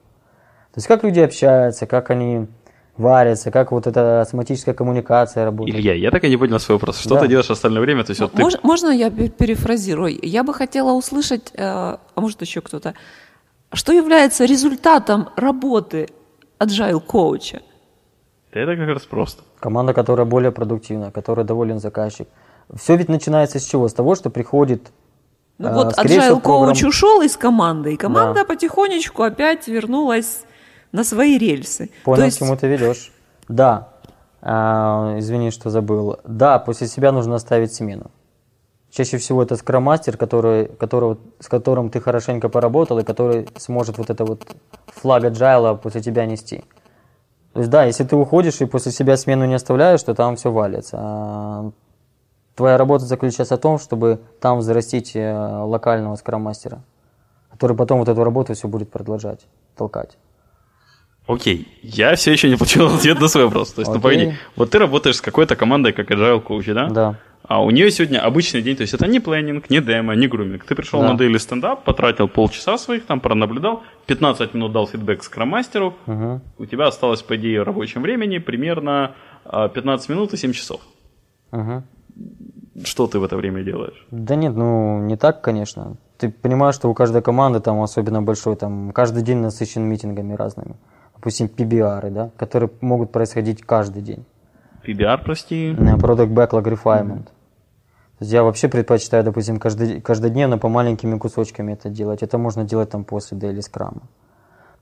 То 0.77 0.81
есть 0.81 0.89
как 0.89 1.05
люди 1.05 1.21
общаются, 1.21 1.87
как 1.87 2.11
они 2.11 2.49
варятся, 2.99 3.51
как 3.51 3.73
вот 3.73 3.87
эта 3.87 4.27
соматическая 4.31 4.75
коммуникация 4.75 5.47
работает. 5.47 5.75
Илья, 5.75 5.95
я 5.95 6.11
так 6.11 6.23
и 6.25 6.29
не 6.29 6.37
понял 6.37 6.61
свой 6.61 6.77
вопрос. 6.77 6.99
Что 6.99 7.15
да. 7.15 7.23
ты 7.23 7.29
делаешь 7.29 7.47
в 7.47 7.51
остальное 7.51 7.81
время? 7.81 8.05
То 8.05 8.11
есть, 8.11 8.21
вот 8.21 8.35
Мож, 8.35 8.53
ты... 8.53 8.59
Можно 8.63 8.91
я 8.91 9.09
перефразирую? 9.11 10.19
Я 10.21 10.43
бы 10.43 10.53
хотела 10.53 10.93
услышать, 10.93 11.51
э, 11.55 11.63
а 11.63 11.99
может 12.17 12.43
еще 12.43 12.61
кто-то, 12.61 12.93
что 13.73 13.95
является 13.95 14.45
результатом 14.45 15.31
работы 15.37 16.11
agile 16.61 17.01
коуча? 17.01 17.63
Это 18.53 18.77
как 18.77 18.89
раз 18.89 19.03
просто. 19.05 19.45
Команда, 19.61 19.95
которая 19.95 20.27
более 20.27 20.53
продуктивна, 20.53 21.11
которая 21.11 21.47
доволен 21.47 21.81
заказчик. 21.81 22.29
Все 22.75 22.97
ведь 22.97 23.09
начинается 23.09 23.59
с 23.61 23.65
чего? 23.65 23.89
С 23.89 23.95
того, 23.95 24.15
что 24.15 24.29
приходит 24.29 24.93
ну 25.57 25.73
вот 25.73 25.95
а, 25.97 26.05
agile 26.05 26.39
коуч 26.39 26.85
ушел 26.85 27.23
из 27.23 27.35
команды, 27.39 27.95
и 27.95 27.97
команда 27.97 28.41
да. 28.41 28.45
потихонечку 28.45 29.23
опять 29.23 29.69
вернулась 29.69 30.45
на 30.97 31.05
свои 31.05 31.37
рельсы. 31.37 31.91
Понял, 32.05 32.25
есть... 32.25 32.39
к 32.39 32.41
чему 32.41 32.57
ты 32.57 32.69
ведешь. 32.69 33.13
Да, 33.49 33.89
а, 34.41 35.17
извини, 35.19 35.51
что 35.51 35.69
забыл. 35.69 36.19
Да, 36.25 36.59
после 36.59 36.87
себя 36.87 37.13
нужно 37.13 37.35
оставить 37.35 37.75
смену. 37.75 38.11
Чаще 38.91 39.19
всего 39.19 39.43
это 39.43 39.57
скромастер, 39.57 40.17
который, 40.17 40.67
которого, 40.67 41.19
с 41.39 41.49
которым 41.49 41.91
ты 41.91 42.01
хорошенько 42.01 42.49
поработал 42.49 42.99
и 42.99 43.05
который 43.05 43.47
сможет 43.59 43.99
вот 43.99 44.09
это 44.09 44.25
вот 44.25 44.47
флаг 44.87 45.25
agile 45.25 45.77
после 45.77 46.01
тебя 46.01 46.25
нести. 46.25 46.65
То 47.53 47.61
есть 47.61 47.71
да, 47.71 47.85
если 47.85 48.05
ты 48.05 48.17
уходишь 48.17 48.63
и 48.63 48.65
после 48.65 48.91
себя 48.91 49.19
смену 49.19 49.45
не 49.45 49.55
оставляешь, 49.55 50.03
то 50.03 50.15
там 50.15 50.37
все 50.37 50.51
валится. 50.51 50.97
А 50.99 51.71
твоя 52.55 52.79
работа 52.79 53.05
заключается 53.05 53.57
в 53.57 53.61
том, 53.61 53.79
чтобы 53.79 54.21
там 54.41 54.59
взрастить 54.61 55.15
э, 55.15 55.35
локального 55.35 56.17
скроммастера, 56.17 56.81
который 57.51 57.77
потом 57.77 57.99
вот 57.99 58.09
эту 58.09 58.25
работу 58.25 58.55
все 58.55 58.67
будет 58.67 58.91
продолжать, 58.91 59.47
толкать. 59.77 60.17
Окей, 61.27 61.67
я 61.83 62.15
все 62.15 62.33
еще 62.33 62.49
не 62.49 62.57
получил 62.57 62.87
ответ 62.95 63.21
на 63.21 63.29
свой 63.29 63.45
вопрос. 63.45 63.73
То 63.73 63.81
есть, 63.81 63.93
ну 63.93 64.01
погоди, 64.01 64.35
вот 64.55 64.71
ты 64.71 64.79
работаешь 64.79 65.17
с 65.17 65.21
какой-то 65.21 65.57
командой, 65.57 65.93
как 65.93 66.11
Agile 66.11 66.43
Coach, 66.43 66.73
да? 66.73 66.89
Да. 66.89 67.19
А 67.49 67.63
у 67.63 67.71
нее 67.71 67.91
сегодня 67.93 68.19
обычный 68.19 68.61
день, 68.61 68.77
то 68.77 68.83
есть 68.83 68.95
это 68.95 69.07
не 69.07 69.21
планинг, 69.21 69.71
не 69.71 69.81
демо, 69.81 70.15
не 70.17 70.27
груминг. 70.27 70.65
Ты 70.65 70.75
пришел 70.75 71.01
да. 71.01 71.13
на 71.13 71.17
daily 71.17 71.39
стендап, 71.39 71.85
потратил 71.85 72.27
полчаса 72.27 72.77
своих, 72.77 73.07
там 73.07 73.21
пронаблюдал, 73.21 73.83
15 74.07 74.55
минут 74.55 74.73
дал 74.73 74.89
фидбэк 74.89 75.23
скромастеру, 75.23 75.95
угу. 76.07 76.41
у 76.59 76.67
тебя 76.67 76.89
осталось, 76.89 77.23
по 77.23 77.37
идее, 77.37 77.63
в 77.63 77.65
рабочем 77.65 78.03
времени 78.03 78.39
примерно 78.39 79.15
15 79.45 80.11
а, 80.11 80.13
минут 80.13 80.33
и 80.33 80.37
7 80.37 80.53
часов. 80.53 80.81
Угу. 81.53 81.85
Что 82.85 83.07
ты 83.07 83.21
в 83.21 83.25
это 83.25 83.37
время 83.37 83.63
делаешь? 83.63 84.07
Да 84.11 84.35
нет, 84.35 84.57
ну 84.57 85.01
не 85.03 85.17
так, 85.17 85.41
конечно. 85.41 85.97
Ты 86.19 86.31
понимаешь, 86.31 86.75
что 86.75 86.89
у 86.89 86.95
каждой 86.95 87.23
команды, 87.23 87.61
там 87.61 87.81
особенно 87.81 88.23
большой, 88.23 88.57
там 88.57 88.91
каждый 88.91 89.23
день 89.23 89.39
насыщен 89.39 89.83
митингами 89.83 90.35
разными 90.35 90.75
допустим, 91.17 91.47
PBR, 91.47 92.11
да, 92.11 92.31
которые 92.37 92.71
могут 92.81 93.11
происходить 93.11 93.63
каждый 93.63 94.03
день. 94.03 94.25
PBR, 94.87 95.25
прости? 95.25 95.73
Product 95.73 96.33
Backlog 96.33 96.65
Refinement. 96.65 97.25
То 98.19 98.23
есть 98.23 98.33
я 98.33 98.43
вообще 98.43 98.69
предпочитаю, 98.69 99.25
допустим, 99.25 99.59
каждый, 99.59 100.01
каждодневно 100.01 100.57
по 100.57 100.69
маленькими 100.69 101.19
кусочками 101.19 101.73
это 101.73 101.91
делать. 101.91 102.23
Это 102.23 102.39
можно 102.39 102.65
делать 102.65 102.91
там 102.91 103.05
после 103.05 103.37
Daily 103.37 103.59
Scrum. 103.59 104.03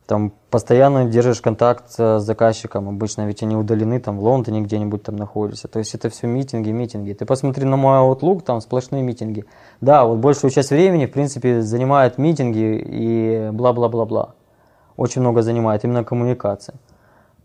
Там 0.07 0.33
постоянно 0.51 1.07
держишь 1.07 1.41
контакт 1.41 1.91
с 1.91 2.21
заказчиком, 2.21 2.91
обычно 2.91 3.27
ведь 3.27 3.43
они 3.43 3.57
удалены, 3.57 3.99
там 3.99 4.19
в 4.19 4.23
Лондоне 4.23 4.61
где-нибудь 4.61 5.03
там 5.03 5.17
находятся. 5.17 5.67
То 5.67 5.79
есть 5.79 5.95
это 5.95 6.11
все 6.11 6.27
митинги, 6.27 6.71
митинги. 6.71 7.15
Ты 7.15 7.25
посмотри 7.25 7.65
на 7.65 7.77
мой 7.77 7.97
Outlook, 7.97 8.43
там 8.43 8.61
сплошные 8.61 9.03
митинги. 9.03 9.47
Да, 9.81 10.05
вот 10.05 10.19
большую 10.19 10.51
часть 10.51 10.71
времени, 10.71 11.07
в 11.07 11.11
принципе, 11.13 11.63
занимают 11.63 12.19
митинги 12.19 12.85
и 12.87 13.51
бла-бла-бла-бла 13.51 14.35
очень 14.97 15.21
много 15.21 15.43
занимает, 15.43 15.85
именно 15.85 16.05
коммуникация. 16.05 16.77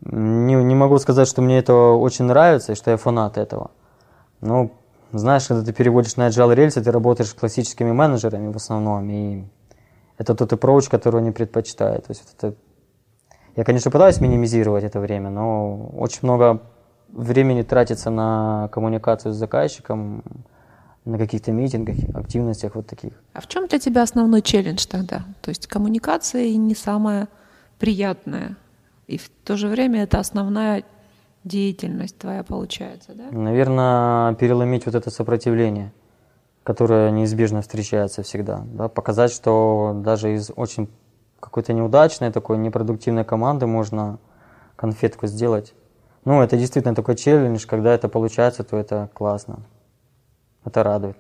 Не, 0.02 0.56
не 0.56 0.76
могу 0.76 0.98
сказать, 1.00 1.28
что 1.28 1.42
мне 1.42 1.60
это 1.60 1.74
очень 1.74 2.26
нравится 2.26 2.72
и 2.72 2.76
что 2.76 2.92
я 2.92 2.98
фанат 2.98 3.38
этого. 3.38 3.72
Но, 4.42 4.72
знаешь, 5.12 5.48
когда 5.48 5.64
ты 5.64 5.74
переводишь 5.74 6.16
на 6.16 6.28
agile 6.28 6.56
рельсы, 6.56 6.82
ты 6.82 6.92
работаешь 6.92 7.30
с 7.30 7.34
классическими 7.34 7.92
менеджерами 7.92 8.52
в 8.52 8.56
основном, 8.56 9.10
и 9.10 9.44
это 10.18 10.36
тот 10.36 10.54
approach, 10.54 10.90
который 10.90 11.22
они 11.22 11.32
предпочитают. 11.32 12.06
То 12.06 12.12
есть 12.12 12.24
это... 12.38 12.56
Я, 13.56 13.64
конечно, 13.64 13.92
пытаюсь 13.92 14.22
минимизировать 14.22 14.84
это 14.84 15.00
время, 15.00 15.30
но 15.30 15.90
очень 15.98 16.20
много 16.22 16.62
времени 17.10 17.64
тратится 17.64 18.10
на 18.10 18.70
коммуникацию 18.72 19.34
с 19.34 19.36
заказчиком, 19.36 20.24
на 21.06 21.18
каких-то 21.18 21.52
митингах, 21.52 21.96
активностях 22.14 22.76
вот 22.76 22.88
таких. 22.88 23.14
А 23.34 23.42
в 23.42 23.48
чем 23.48 23.68
для 23.68 23.80
тебя 23.80 24.04
основной 24.04 24.42
челлендж 24.42 24.86
тогда? 24.86 25.24
То 25.42 25.50
есть 25.50 25.68
коммуникация 25.68 26.56
не 26.56 26.76
самая 26.76 27.28
приятное. 27.80 28.58
И 29.08 29.18
в 29.18 29.30
то 29.44 29.58
же 29.58 29.68
время 29.68 30.04
это 30.04 30.20
основная 30.20 30.84
деятельность 31.44 32.18
твоя 32.18 32.44
получается, 32.44 33.14
да? 33.16 33.32
Наверное, 33.32 34.36
переломить 34.36 34.86
вот 34.86 34.96
это 34.96 35.10
сопротивление, 35.10 35.92
которое 36.64 37.10
неизбежно 37.12 37.62
встречается 37.62 38.22
всегда. 38.22 38.62
Да? 38.66 38.88
Показать, 38.88 39.32
что 39.32 39.94
даже 40.04 40.36
из 40.36 40.52
очень 40.56 40.90
какой-то 41.40 41.74
неудачной, 41.74 42.32
такой 42.32 42.58
непродуктивной 42.58 43.24
команды 43.24 43.66
можно 43.66 44.20
конфетку 44.76 45.28
сделать. 45.28 45.74
Ну, 46.26 46.42
это 46.42 46.58
действительно 46.58 46.94
такой 46.94 47.16
челлендж, 47.16 47.66
когда 47.66 47.94
это 47.94 48.10
получается, 48.10 48.64
то 48.64 48.78
это 48.78 49.10
классно. 49.14 49.62
Это 50.66 50.84
радует. 50.84 51.18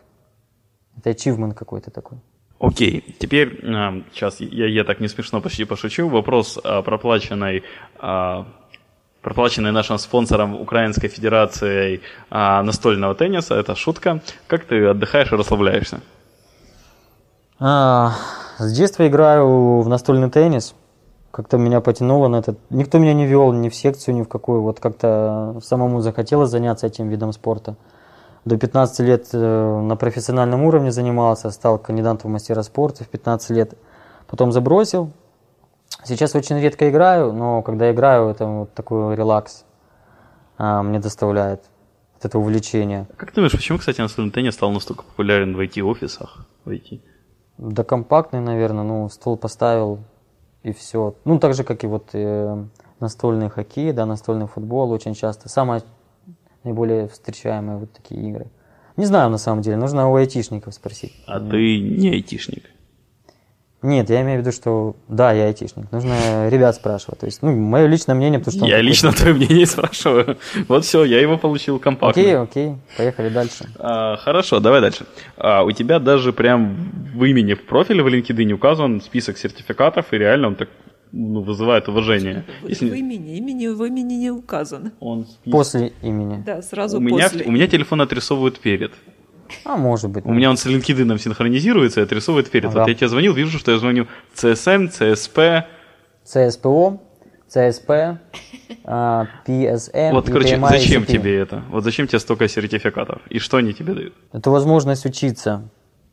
Это 0.97 1.11
achievement 1.11 1.53
какой-то 1.53 1.89
такой. 1.89 2.19
Окей, 2.59 3.15
теперь 3.19 3.59
а, 3.63 4.01
сейчас 4.13 4.41
я, 4.41 4.67
я 4.67 4.83
так 4.83 4.99
не 4.99 5.07
смешно 5.07 5.39
почти 5.39 5.63
пошучу. 5.63 6.09
Вопрос 6.09 6.59
а, 6.61 6.81
проплаченной, 6.81 7.63
а, 7.97 8.45
проплаченной 9.21 9.71
нашим 9.71 9.97
спонсором 9.97 10.59
Украинской 10.59 11.07
Федерацией 11.07 12.01
а, 12.29 12.61
настольного 12.61 13.15
тенниса. 13.15 13.55
Это 13.55 13.75
шутка. 13.75 14.21
Как 14.47 14.65
ты 14.65 14.85
отдыхаешь 14.87 15.31
и 15.31 15.35
расслабляешься? 15.35 16.01
А, 17.59 18.15
с 18.57 18.73
детства 18.73 19.07
играю 19.07 19.79
в 19.79 19.87
настольный 19.87 20.29
теннис. 20.29 20.75
Как-то 21.31 21.57
меня 21.57 21.79
потянуло 21.79 22.27
на 22.27 22.37
это. 22.37 22.55
Никто 22.69 22.97
меня 22.97 23.13
не 23.13 23.25
вел 23.25 23.53
ни 23.53 23.69
в 23.69 23.75
секцию, 23.75 24.15
ни 24.15 24.23
в 24.23 24.27
какую. 24.27 24.63
Вот 24.63 24.81
как-то 24.81 25.59
самому 25.63 26.01
захотелось 26.01 26.49
заняться 26.49 26.87
этим 26.87 27.07
видом 27.07 27.31
спорта. 27.31 27.77
До 28.45 28.57
15 28.57 28.99
лет 29.01 29.29
э, 29.33 29.81
на 29.81 29.95
профессиональном 29.95 30.63
уровне 30.63 30.91
занимался, 30.91 31.51
стал 31.51 31.77
кандидатом 31.77 32.29
в 32.29 32.33
мастера 32.33 32.63
спорта 32.63 33.03
в 33.03 33.07
15 33.07 33.49
лет. 33.51 33.73
Потом 34.27 34.51
забросил. 34.51 35.11
Сейчас 36.03 36.35
очень 36.35 36.59
редко 36.59 36.89
играю, 36.89 37.33
но 37.33 37.61
когда 37.61 37.91
играю, 37.91 38.29
это 38.29 38.45
вот 38.45 38.73
такой 38.73 39.15
релакс 39.15 39.65
а, 40.57 40.81
мне 40.81 40.99
доставляет 40.99 41.63
вот 42.15 42.25
это 42.25 42.39
увлечение. 42.39 43.07
Как 43.17 43.31
ты 43.31 43.35
думаешь, 43.35 43.51
почему, 43.51 43.79
кстати, 43.79 43.99
настольный 43.99 44.31
теннис 44.31 44.53
стал 44.53 44.71
настолько 44.71 45.03
популярен 45.03 45.55
в 45.55 45.59
IT-офисах? 45.59 46.45
В 46.63 46.69
IT? 46.69 47.01
Да 47.57 47.83
компактный, 47.83 48.39
наверное, 48.39 48.83
ну, 48.83 49.09
стол 49.09 49.35
поставил 49.35 49.99
и 50.63 50.71
все. 50.71 51.15
Ну, 51.25 51.39
так 51.39 51.53
же, 51.53 51.63
как 51.63 51.83
и 51.83 51.87
вот 51.87 52.09
э, 52.13 52.63
настольный 52.99 53.49
хоккей, 53.49 53.91
да, 53.91 54.05
настольный 54.05 54.47
футбол 54.47 54.91
очень 54.91 55.13
часто. 55.13 55.49
Самое 55.49 55.81
наиболее 56.63 57.07
встречаемые 57.07 57.77
вот 57.77 57.91
такие 57.93 58.29
игры. 58.29 58.47
Не 58.97 59.05
знаю, 59.05 59.29
на 59.29 59.37
самом 59.37 59.61
деле, 59.61 59.77
нужно 59.77 60.09
у 60.09 60.15
айтишников 60.15 60.73
спросить. 60.73 61.13
А 61.25 61.39
ты 61.39 61.79
не 61.79 62.09
айтишник? 62.09 62.65
Нет, 63.81 64.09
я 64.09 64.21
имею 64.23 64.39
в 64.39 64.41
виду, 64.41 64.51
что 64.51 64.97
да, 65.07 65.31
я 65.31 65.45
айтишник. 65.45 65.89
Нужно 65.93 66.49
ребят 66.49 66.75
спрашивать. 66.75 67.19
То 67.19 67.25
есть, 67.25 67.41
ну, 67.41 67.55
мое 67.55 67.87
личное 67.87 68.13
мнение, 68.13 68.39
потому 68.39 68.57
что... 68.57 68.65
Я 68.67 68.81
лично 68.81 69.13
твое 69.13 69.33
мнение 69.33 69.65
спрашиваю. 69.65 70.37
Вот 70.67 70.83
все, 70.83 71.05
я 71.05 71.21
его 71.21 71.37
получил 71.37 71.79
компактно. 71.79 72.21
Окей, 72.21 72.37
окей, 72.37 72.75
поехали 72.97 73.29
дальше. 73.29 73.69
А, 73.79 74.17
хорошо, 74.17 74.59
давай 74.59 74.81
дальше. 74.81 75.05
А, 75.37 75.63
у 75.63 75.71
тебя 75.71 75.99
даже 75.99 76.33
прям 76.33 76.75
в 77.15 77.23
имени 77.23 77.53
в 77.53 77.65
профиле 77.65 78.03
в 78.03 78.07
LinkedIn 78.07 78.51
указан 78.51 78.99
список 78.99 79.37
сертификатов, 79.37 80.11
и 80.11 80.17
реально 80.17 80.47
он 80.47 80.55
так 80.55 80.67
ну, 81.11 81.41
вызывает 81.41 81.87
уважение. 81.87 82.45
Если... 82.67 82.89
В 82.89 82.93
имени, 82.93 83.37
имени 83.37 83.67
в 83.67 83.83
имени 83.83 84.13
не 84.13 84.31
указано. 84.31 84.91
Он. 84.99 85.25
После 85.49 85.93
имени. 86.01 86.43
Да, 86.45 86.61
сразу 86.61 86.99
у 86.99 87.01
после. 87.01 87.39
Меня, 87.39 87.49
у 87.49 87.51
меня 87.51 87.67
телефон 87.67 88.01
отрисовывает 88.01 88.59
перед. 88.59 88.91
А 89.65 89.77
может 89.77 90.11
быть. 90.11 90.25
У 90.25 90.31
меня 90.31 90.49
он 90.49 90.57
с 90.57 90.65
LinkedIn 90.65 91.17
синхронизируется 91.17 92.01
и 92.01 92.03
отрисовывает 92.03 92.49
перед. 92.51 92.69
Ага. 92.69 92.81
Вот 92.81 92.89
я 92.89 92.93
тебе 92.93 93.07
звонил, 93.07 93.33
вижу, 93.33 93.57
что 93.57 93.71
я 93.71 93.79
звоню 93.79 94.07
CSM, 94.35 94.91
CSP. 94.91 95.63
CSPO, 96.25 96.99
CSP, 97.53 98.17
PSM. 98.85 100.11
Вот, 100.11 100.29
короче, 100.29 100.59
зачем 100.69 101.05
тебе 101.05 101.39
это? 101.39 101.63
Вот 101.69 101.83
зачем 101.83 102.07
тебе 102.07 102.19
столько 102.19 102.47
сертификатов? 102.47 103.21
И 103.29 103.39
что 103.39 103.57
они 103.57 103.73
тебе 103.73 103.93
дают? 103.93 104.13
Это 104.31 104.51
возможность 104.51 105.05
учиться. 105.05 105.69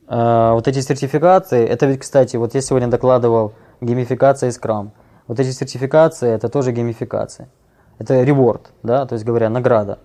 А, 0.07 0.53
вот 0.53 0.67
эти 0.67 0.79
сертификации, 0.79 1.65
это 1.67 1.85
ведь, 1.85 1.99
кстати, 1.99 2.37
вот 2.37 2.55
я 2.55 2.61
сегодня 2.61 2.87
докладывал 2.87 3.53
геймификация 3.81 4.49
и 4.49 4.51
скрам. 4.51 4.91
Вот 5.27 5.39
эти 5.39 5.51
сертификации, 5.51 6.29
это 6.29 6.49
тоже 6.49 6.71
геймификация. 6.71 7.49
Это 7.99 8.23
реворд, 8.23 8.71
да, 8.83 9.05
то 9.05 9.13
есть 9.13 9.25
говоря, 9.25 9.49
награда. 9.49 9.99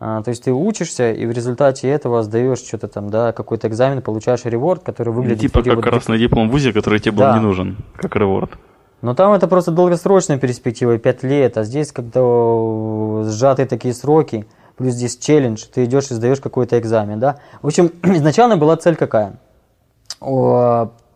А, 0.00 0.22
то 0.22 0.30
есть 0.30 0.44
ты 0.44 0.52
учишься, 0.52 1.12
и 1.12 1.24
в 1.26 1.30
результате 1.30 1.88
этого 1.88 2.22
сдаешь 2.22 2.58
что-то 2.58 2.88
там, 2.88 3.10
да, 3.10 3.32
какой-то 3.32 3.68
экзамен, 3.68 4.02
получаешь 4.02 4.44
реворд, 4.44 4.82
который 4.82 5.12
выглядит... 5.12 5.40
Типа 5.40 5.62
как 5.62 5.80
красный 5.80 6.18
диплом 6.18 6.48
в 6.48 6.52
ВУЗе, 6.52 6.72
который 6.72 6.98
тебе 6.98 7.16
да. 7.16 7.32
был 7.32 7.40
не 7.40 7.46
нужен, 7.46 7.76
как 7.96 8.16
реворд. 8.16 8.50
Но 9.02 9.14
там 9.14 9.32
это 9.32 9.46
просто 9.48 9.70
долгосрочная 9.70 10.38
перспектива, 10.38 10.98
5 10.98 11.22
лет, 11.24 11.58
а 11.58 11.64
здесь 11.64 11.92
когда 11.92 12.20
сжатые 13.30 13.66
такие 13.66 13.94
сроки, 13.94 14.46
плюс 14.76 14.94
здесь 14.94 15.16
челлендж, 15.16 15.64
ты 15.72 15.84
идешь 15.84 16.10
и 16.10 16.14
сдаешь 16.14 16.40
какой-то 16.40 16.78
экзамен, 16.78 17.20
да. 17.20 17.36
В 17.62 17.66
общем, 17.66 17.90
изначально 18.02 18.56
была 18.56 18.76
цель 18.76 18.96
какая? 18.96 19.38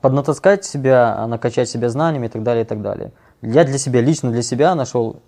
Поднатаскать 0.00 0.64
себя, 0.64 1.26
накачать 1.26 1.68
себя 1.68 1.88
знаниями 1.88 2.26
и 2.26 2.28
так 2.28 2.42
далее, 2.42 2.64
и 2.64 2.66
так 2.66 2.82
далее. 2.82 3.12
Я 3.42 3.64
для 3.64 3.78
себя, 3.78 4.00
лично 4.00 4.30
для 4.30 4.42
себя 4.42 4.74
нашел 4.74 5.22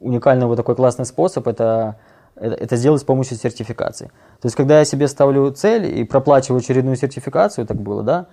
уникальный 0.00 0.46
вот 0.46 0.56
такой 0.56 0.76
классный 0.76 1.04
способ, 1.04 1.46
это 1.46 1.98
это 2.40 2.76
сделать 2.76 3.00
с 3.00 3.04
помощью 3.04 3.36
сертификации. 3.36 4.06
То 4.40 4.46
есть, 4.46 4.56
когда 4.56 4.78
я 4.78 4.84
себе 4.84 5.08
ставлю 5.08 5.50
цель 5.50 5.98
и 5.98 6.04
проплачиваю 6.04 6.60
очередную 6.60 6.96
сертификацию, 6.96 7.66
так 7.66 7.80
было, 7.80 8.02
да, 8.02 8.26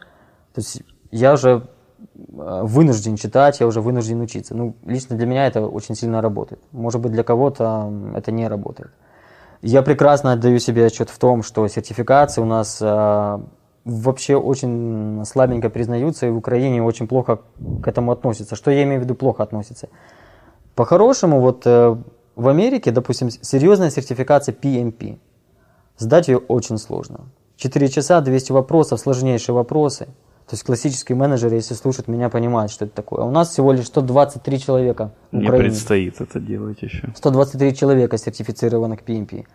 то 0.54 0.62
есть 0.62 0.84
я 1.12 1.34
уже 1.34 1.68
э, 2.00 2.62
вынужден 2.64 3.16
читать, 3.16 3.60
я 3.60 3.68
уже 3.68 3.82
вынужден 3.82 4.22
учиться. 4.22 4.56
Ну, 4.56 4.76
лично 4.86 5.16
для 5.16 5.26
меня 5.26 5.48
это 5.48 5.66
очень 5.66 5.96
сильно 5.96 6.22
работает. 6.22 6.62
Может 6.72 7.02
быть, 7.02 7.12
для 7.12 7.24
кого-то 7.24 7.92
это 8.16 8.32
не 8.32 8.48
работает. 8.48 8.92
Я 9.62 9.82
прекрасно 9.82 10.34
отдаю 10.34 10.60
себе 10.60 10.86
отчет 10.86 11.10
в 11.10 11.18
том, 11.18 11.42
что 11.42 11.68
сертификации 11.68 12.42
у 12.42 12.46
нас 12.46 12.80
э, 12.82 13.40
вообще 13.86 14.36
очень 14.36 15.24
слабенько 15.26 15.70
признаются, 15.70 16.26
и 16.26 16.32
в 16.32 16.38
Украине 16.38 16.84
очень 16.84 17.08
плохо 17.08 17.40
к 17.84 17.88
этому 17.88 18.12
относятся. 18.12 18.56
Что 18.56 18.72
я 18.72 18.84
имею 18.84 19.00
в 19.00 19.04
виду 19.04 19.16
плохо 19.16 19.44
относятся? 19.44 19.90
По-хорошему, 20.74 21.40
вот 21.40 21.62
э, 21.66 21.96
в 22.36 22.48
Америке, 22.48 22.92
допустим, 22.92 23.30
серьезная 23.30 23.92
сертификация 23.92 24.54
PMP. 24.54 25.20
Сдать 25.98 26.28
ее 26.28 26.38
очень 26.38 26.78
сложно. 26.78 27.30
4 27.58 27.88
часа, 27.88 28.20
200 28.20 28.52
вопросов, 28.52 29.00
сложнейшие 29.00 29.56
вопросы. 29.56 30.08
То 30.48 30.54
есть 30.54 30.64
классический 30.64 31.14
менеджер, 31.14 31.54
если 31.54 31.74
слушает 31.74 32.08
меня, 32.08 32.30
понимает, 32.30 32.70
что 32.70 32.86
это 32.86 32.94
такое. 32.94 33.24
А 33.24 33.26
у 33.26 33.32
нас 33.32 33.50
всего 33.50 33.72
лишь 33.72 33.86
123 33.86 34.60
человека 34.60 35.12
Мне 35.32 35.48
Украине. 35.48 35.70
предстоит 35.70 36.22
это 36.22 36.40
делать 36.40 36.82
еще. 36.82 37.12
123 37.16 37.76
человека 37.76 38.18
сертифицированных 38.18 39.02
PMP. 39.02 39.46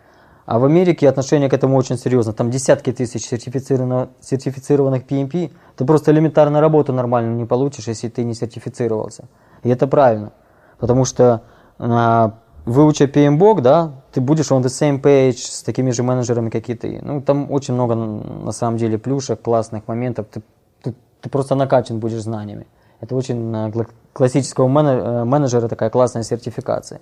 А 0.45 0.59
в 0.59 0.65
Америке 0.65 1.07
отношение 1.07 1.49
к 1.49 1.53
этому 1.53 1.77
очень 1.77 1.97
серьезно. 1.97 2.33
Там 2.33 2.49
десятки 2.49 2.91
тысяч 2.91 3.25
сертифицированных, 3.25 5.03
PMP. 5.03 5.51
Ты 5.75 5.85
просто 5.85 6.11
элементарно 6.11 6.61
работу 6.61 6.93
нормально 6.93 7.35
не 7.35 7.45
получишь, 7.45 7.87
если 7.87 8.09
ты 8.09 8.23
не 8.23 8.33
сертифицировался. 8.33 9.25
И 9.63 9.69
это 9.69 9.87
правильно. 9.87 10.31
Потому 10.79 11.05
что 11.05 11.43
а, 11.77 12.33
выуча 12.65 13.05
PMBOK, 13.05 13.61
да, 13.61 13.91
ты 14.11 14.21
будешь 14.21 14.51
on 14.51 14.61
the 14.61 14.69
same 14.69 15.01
page 15.01 15.37
с 15.37 15.63
такими 15.63 15.91
же 15.91 16.03
менеджерами, 16.03 16.49
как 16.49 16.69
и 16.69 16.75
ты. 16.75 16.99
Ну, 17.01 17.21
там 17.21 17.51
очень 17.51 17.73
много, 17.73 17.95
на 17.95 18.51
самом 18.51 18.77
деле, 18.77 18.97
плюшек, 18.97 19.41
классных 19.41 19.87
моментов. 19.87 20.27
Ты, 20.31 20.41
ты, 20.81 20.95
ты 21.21 21.29
просто 21.29 21.55
накачан 21.55 21.99
будешь 21.99 22.21
знаниями. 22.21 22.65
Это 22.99 23.15
очень 23.15 23.55
э, 23.55 23.71
классического 24.13 24.67
э, 24.67 25.23
менеджера 25.23 25.67
такая 25.67 25.89
классная 25.89 26.23
сертификация. 26.23 27.01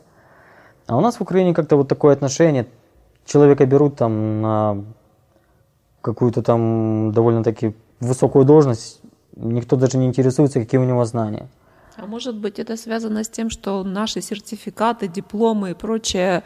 А 0.88 0.98
у 0.98 1.02
нас 1.02 1.18
в 1.18 1.22
Украине 1.22 1.54
как-то 1.54 1.76
вот 1.76 1.88
такое 1.88 2.14
отношение. 2.14 2.68
Человека 3.30 3.66
берут 3.68 3.96
там 3.96 4.42
на 4.42 4.84
какую-то 6.02 6.42
там 6.42 7.12
довольно-таки 7.14 7.76
высокую 8.00 8.44
должность, 8.44 9.02
никто 9.36 9.76
даже 9.76 9.98
не 10.00 10.08
интересуется, 10.08 10.60
какие 10.60 10.80
у 10.80 10.84
него 10.84 11.06
знания. 11.06 11.48
А 11.96 12.08
может 12.08 12.36
быть, 12.36 12.58
это 12.58 12.76
связано 12.76 13.24
с 13.24 13.30
тем, 13.30 13.52
что 13.52 13.84
наши 13.84 14.22
сертификаты, 14.22 15.08
дипломы 15.08 15.72
и 15.72 15.74
прочее, 15.76 16.42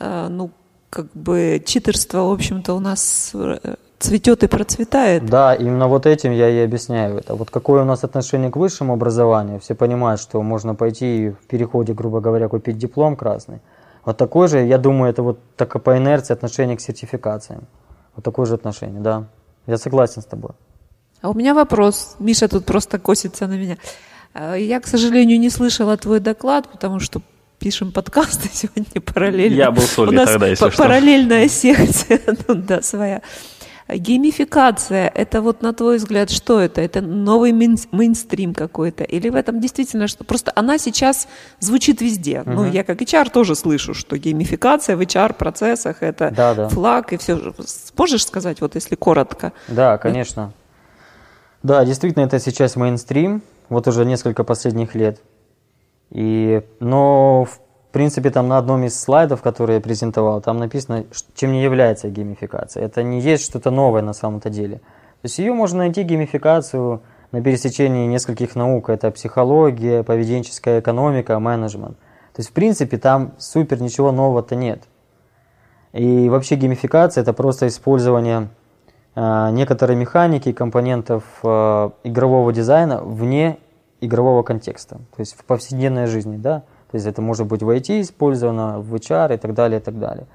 э, 0.00 0.28
ну, 0.28 0.50
как 0.90 1.06
бы 1.14 1.62
читерство, 1.64 2.22
в 2.22 2.32
общем-то, 2.32 2.74
у 2.74 2.80
нас 2.80 3.30
э, 3.34 3.76
цветет 4.00 4.42
и 4.42 4.48
процветает. 4.48 5.26
Да, 5.26 5.54
именно 5.54 5.86
вот 5.86 6.04
этим 6.04 6.32
я 6.32 6.48
и 6.48 6.64
объясняю 6.64 7.18
это. 7.18 7.36
Вот 7.36 7.50
какое 7.50 7.82
у 7.82 7.84
нас 7.84 8.02
отношение 8.02 8.50
к 8.50 8.56
высшему 8.56 8.94
образованию, 8.94 9.60
все 9.60 9.76
понимают, 9.76 10.20
что 10.20 10.42
можно 10.42 10.74
пойти 10.74 11.30
в 11.30 11.46
переходе, 11.46 11.92
грубо 11.92 12.20
говоря, 12.20 12.48
купить 12.48 12.76
диплом 12.76 13.14
красный. 13.14 13.60
Вот 14.04 14.16
такое 14.16 14.48
же, 14.48 14.64
я 14.64 14.78
думаю, 14.78 15.10
это 15.10 15.22
вот 15.22 15.38
так 15.56 15.82
по 15.82 15.96
инерции 15.96 16.34
отношение 16.34 16.76
к 16.76 16.80
сертификациям. 16.80 17.66
Вот 18.14 18.24
такое 18.24 18.46
же 18.46 18.54
отношение, 18.54 19.00
да. 19.00 19.24
Я 19.66 19.78
согласен 19.78 20.22
с 20.22 20.26
тобой. 20.26 20.50
А 21.22 21.30
у 21.30 21.34
меня 21.34 21.54
вопрос. 21.54 22.16
Миша 22.18 22.48
тут 22.48 22.66
просто 22.66 22.98
косится 22.98 23.46
на 23.46 23.54
меня. 23.54 23.78
Э, 24.34 24.56
я, 24.58 24.80
к 24.80 24.86
сожалению, 24.86 25.40
не 25.40 25.50
слышала 25.50 25.96
твой 25.96 26.20
доклад, 26.20 26.68
потому 26.68 27.00
что 27.00 27.22
пишем 27.58 27.92
подкасты 27.92 28.48
сегодня 28.52 29.00
параллельно. 29.00 29.56
Я 29.56 29.70
был 29.70 29.82
с 29.82 29.96
нас 29.96 30.30
тогда, 30.30 30.48
если 30.48 30.68
параллельная 30.68 31.48
что. 31.48 31.56
секция, 31.56 32.20
ну 32.48 32.54
да, 32.56 32.82
своя. 32.82 33.22
Геймификация, 33.86 35.12
это 35.14 35.42
вот 35.42 35.60
на 35.62 35.74
твой 35.74 35.98
взгляд, 35.98 36.30
что 36.30 36.58
это? 36.58 36.80
Это 36.80 37.02
новый 37.02 37.52
мейнстрим 37.52 38.54
какой-то? 38.54 39.04
Или 39.04 39.28
в 39.28 39.36
этом 39.36 39.60
действительно 39.60 40.08
что? 40.08 40.24
Просто 40.24 40.52
она 40.54 40.78
сейчас 40.78 41.28
звучит 41.60 42.00
везде. 42.00 42.40
Угу. 42.40 42.50
Ну, 42.50 42.70
я 42.70 42.82
как 42.82 43.02
HR 43.02 43.30
тоже 43.30 43.54
слышу, 43.54 43.92
что 43.92 44.16
геймификация 44.16 44.96
в 44.96 45.00
HR-процессах 45.00 46.02
это 46.02 46.30
да, 46.30 46.54
да. 46.54 46.68
флаг 46.68 47.12
и 47.12 47.18
все. 47.18 47.54
Можешь 47.96 48.24
сказать, 48.26 48.62
вот 48.62 48.74
если 48.74 48.94
коротко? 48.94 49.52
Да, 49.68 49.98
конечно. 49.98 50.52
Да, 51.62 51.84
действительно, 51.84 52.24
это 52.24 52.38
сейчас 52.40 52.76
мейнстрим 52.76 53.42
вот 53.68 53.86
уже 53.86 54.04
несколько 54.04 54.44
последних 54.44 54.94
лет. 54.94 55.20
И, 56.10 56.62
но, 56.80 57.44
в 57.44 57.60
принципе, 57.94 58.30
там 58.30 58.48
на 58.48 58.58
одном 58.58 58.84
из 58.84 59.00
слайдов, 59.00 59.40
который 59.40 59.76
я 59.76 59.80
презентовал, 59.80 60.42
там 60.42 60.58
написано, 60.58 61.04
чем 61.34 61.52
не 61.52 61.62
является 61.62 62.10
геймификация. 62.10 62.84
Это 62.84 63.02
не 63.02 63.20
есть 63.20 63.44
что-то 63.44 63.70
новое 63.70 64.02
на 64.02 64.12
самом-то 64.12 64.50
деле. 64.50 64.76
То 64.76 65.26
есть 65.26 65.38
ее 65.38 65.54
можно 65.54 65.78
найти, 65.78 66.02
геймификацию, 66.02 67.00
на 67.32 67.42
пересечении 67.42 68.06
нескольких 68.06 68.54
наук. 68.54 68.90
Это 68.90 69.10
психология, 69.10 70.02
поведенческая 70.02 70.80
экономика, 70.80 71.38
менеджмент. 71.38 71.96
То 72.34 72.40
есть, 72.40 72.50
в 72.50 72.52
принципе, 72.52 72.98
там 72.98 73.32
супер 73.38 73.80
ничего 73.80 74.12
нового-то 74.12 74.54
нет. 74.54 74.82
И 75.92 76.28
вообще 76.28 76.56
геймификация– 76.56 77.22
это 77.22 77.32
просто 77.32 77.66
использование 77.68 78.50
Э, 79.14 79.50
некоторые 79.52 79.96
механики 79.96 80.52
компонентов 80.52 81.22
э, 81.42 81.90
игрового 82.02 82.52
дизайна 82.52 83.00
вне 83.02 83.58
игрового 84.00 84.42
контекста, 84.42 84.96
то 84.96 85.20
есть 85.20 85.38
в 85.38 85.44
повседневной 85.44 86.06
жизни, 86.06 86.36
да, 86.36 86.64
то 86.94 86.96
есть 86.96 87.08
это 87.08 87.20
может 87.20 87.48
быть 87.48 87.60
в 87.60 87.68
IT 87.68 88.02
использовано, 88.02 88.78
в 88.78 88.94
HR 88.94 89.34
и 89.34 89.36
так 89.36 89.52
далее, 89.52 89.80
и 89.80 89.82
так 89.82 89.98
далее. 89.98 90.28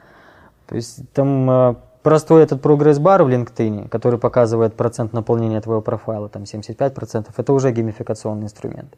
То 0.68 0.76
есть 0.76 1.10
там 1.14 1.50
э, 1.50 1.76
простой 2.04 2.44
этот 2.44 2.62
прогресс-бар 2.62 3.24
в 3.24 3.30
LinkedIn, 3.30 3.88
который 3.88 4.20
показывает 4.20 4.74
процент 4.74 5.14
наполнения 5.14 5.62
твоего 5.62 5.82
профайла, 5.82 6.28
там 6.28 6.44
75%, 6.44 7.28
это 7.38 7.54
уже 7.54 7.72
геймификационный 7.72 8.44
инструмент. 8.44 8.98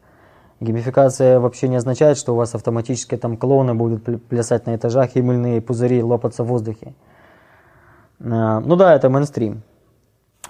Геймификация 0.58 1.38
вообще 1.38 1.68
не 1.68 1.76
означает, 1.76 2.18
что 2.18 2.32
у 2.32 2.36
вас 2.36 2.52
автоматически 2.56 3.16
там 3.16 3.36
клоуны 3.36 3.74
будут 3.74 4.26
плясать 4.26 4.66
на 4.66 4.74
этажах 4.74 5.14
и 5.14 5.22
мыльные 5.22 5.60
пузыри 5.60 6.02
лопаться 6.02 6.42
в 6.42 6.48
воздухе. 6.48 6.94
Ну 8.18 8.74
да, 8.74 8.92
это 8.92 9.08
мейнстрим. 9.08 9.62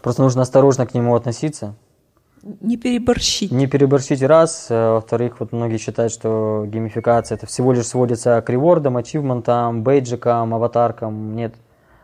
Просто 0.01 0.23
нужно 0.23 0.41
осторожно 0.41 0.87
к 0.87 0.95
нему 0.95 1.15
относиться. 1.15 1.75
Не 2.43 2.77
переборщить. 2.77 3.53
Не 3.53 3.69
переборщить 3.69 4.23
раз. 4.23 4.67
Э, 4.69 4.95
во-вторых, 4.95 5.39
вот 5.39 5.53
многие 5.53 5.79
считают, 5.79 6.13
что 6.13 6.65
геймификация 6.67 7.37
это 7.37 7.47
всего 7.47 7.73
лишь 7.73 7.87
сводится 7.87 8.43
к 8.43 8.51
ревордам, 8.51 8.97
ачивментам, 8.97 9.83
бейджикам, 9.83 10.53
аватаркам. 10.53 11.37
Нет. 11.37 11.55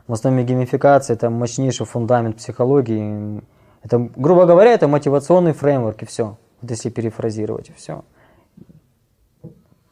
В 0.07 0.12
основе 0.12 0.44
геймификации 0.44 1.14
это 1.14 1.29
мощнейший 1.29 1.87
фундамент 1.87 2.37
психологии. 2.37 3.42
Это, 3.83 3.98
грубо 4.16 4.46
говоря, 4.46 4.72
это 4.72 4.87
мотивационный 4.87 5.53
фреймворк 5.53 6.03
и 6.03 6.07
все. 6.07 6.37
Вот 6.61 6.70
если 6.70 6.90
перефразировать, 6.90 7.70
и 7.70 7.72
все. 7.72 8.05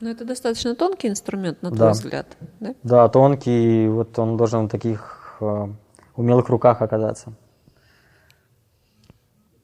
Но 0.01 0.11
это 0.11 0.25
достаточно 0.25 0.75
тонкий 0.75 1.09
инструмент, 1.09 1.63
на 1.63 1.71
твой 1.71 1.81
да. 1.81 1.91
взгляд, 1.93 2.27
да? 2.61 2.75
Да, 2.83 3.09
тонкий, 3.09 3.89
вот 3.89 4.19
он 4.19 4.37
должен 4.37 4.67
в 4.67 4.71
таких 4.71 5.37
э, 5.41 5.69
умелых 6.17 6.49
руках 6.49 6.83
оказаться. 6.83 7.33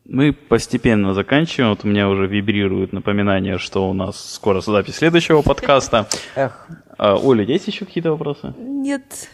Мы 0.04 0.32
постепенно 0.32 1.14
заканчиваем. 1.14 1.70
Вот 1.70 1.84
у 1.84 1.88
меня 1.88 2.08
уже 2.08 2.26
вибрирует 2.26 2.92
напоминание, 2.92 3.58
что 3.58 3.88
у 3.88 3.92
нас 3.92 4.34
скоро 4.34 4.60
запись 4.60 4.96
следующего 4.96 5.42
подкаста. 5.42 6.08
Эх. 6.34 6.68
А, 6.98 7.16
Оля, 7.16 7.44
есть 7.44 7.68
еще 7.68 7.84
какие-то 7.84 8.10
вопросы? 8.10 8.52
Нет. 8.58 9.28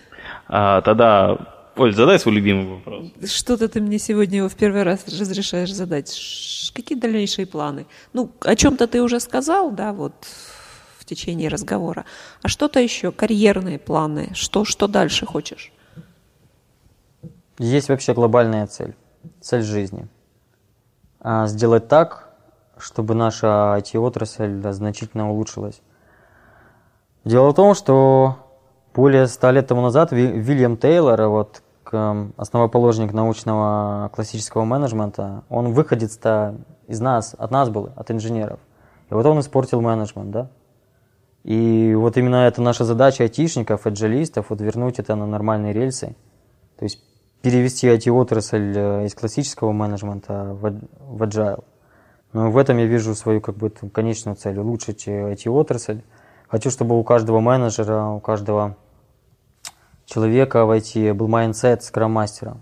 А, 0.46 0.82
тогда, 0.82 1.38
Оль, 1.74 1.94
задай 1.94 2.18
свой 2.18 2.34
любимый 2.34 2.66
вопрос. 2.66 3.06
Что-то 3.24 3.68
ты 3.68 3.80
мне 3.80 3.98
сегодня 3.98 4.38
его 4.38 4.48
в 4.50 4.56
первый 4.56 4.82
раз 4.82 5.06
разрешаешь 5.06 5.72
задать. 5.72 6.70
Какие 6.74 6.98
дальнейшие 6.98 7.46
планы? 7.46 7.86
Ну, 8.12 8.30
о 8.40 8.54
чем-то 8.54 8.86
ты 8.86 9.02
уже 9.02 9.20
сказал, 9.20 9.70
да, 9.70 9.94
вот 9.94 10.12
в 10.98 11.04
течение 11.06 11.48
разговора. 11.48 12.04
А 12.42 12.48
что-то 12.48 12.78
еще? 12.78 13.10
Карьерные 13.10 13.78
планы? 13.78 14.32
Что, 14.34 14.66
что 14.66 14.86
дальше 14.86 15.24
хочешь? 15.24 15.72
Есть 17.58 17.88
вообще 17.88 18.12
глобальная 18.12 18.66
цель. 18.66 18.94
Цель 19.40 19.62
жизни– 19.62 20.06
сделать 21.22 21.88
так, 21.88 22.28
чтобы 22.76 23.14
наша 23.14 23.76
IT-отрасль 23.78 24.62
значительно 24.72 25.30
улучшилась. 25.30 25.82
Дело 27.24 27.50
в 27.50 27.54
том, 27.54 27.74
что 27.74 28.36
более 28.94 29.26
ста 29.26 29.50
лет 29.50 29.66
тому 29.66 29.82
назад 29.82 30.12
Вильям 30.12 30.76
Тейлор, 30.76 31.22
вот, 31.28 31.62
основоположник 32.36 33.12
научного 33.12 34.10
классического 34.14 34.64
менеджмента, 34.64 35.42
он 35.48 35.72
выходец 35.72 36.18
из 36.86 37.00
нас, 37.00 37.34
от 37.38 37.50
нас 37.50 37.68
был, 37.70 37.90
от 37.96 38.10
инженеров. 38.10 38.60
И 39.10 39.14
вот 39.14 39.24
он 39.24 39.40
испортил 39.40 39.80
менеджмент, 39.80 40.30
да? 40.30 40.50
И 41.44 41.94
вот 41.96 42.16
именно 42.18 42.46
это 42.46 42.60
наша 42.60 42.84
задача 42.84 43.22
айтишников, 43.22 43.86
эджелистов, 43.86 44.50
вот 44.50 44.60
вернуть 44.60 44.98
это 44.98 45.14
на 45.14 45.26
нормальные 45.26 45.72
рельсы. 45.72 46.14
То 46.78 46.84
есть 46.84 47.02
перевести 47.42 47.88
IT-отрасль 47.88 48.74
э, 48.76 49.06
из 49.06 49.14
классического 49.14 49.72
менеджмента 49.72 50.56
в 50.60 51.22
agile. 51.22 51.64
Но 52.32 52.50
в 52.50 52.58
этом 52.58 52.78
я 52.78 52.86
вижу 52.86 53.14
свою 53.14 53.40
как 53.40 53.56
бы 53.56 53.70
конечную 53.70 54.36
цель– 54.36 54.58
улучшить 54.60 55.06
IT-отрасль. 55.08 56.02
Хочу, 56.48 56.70
чтобы 56.70 56.98
у 56.98 57.04
каждого 57.04 57.40
менеджера, 57.40 58.08
у 58.08 58.20
каждого 58.20 58.76
человека 60.04 60.66
в 60.66 60.76
IT 60.76 61.14
был 61.14 61.28
mindset 61.28 61.82
scrum 61.82 62.09
-мастера. 62.09 62.58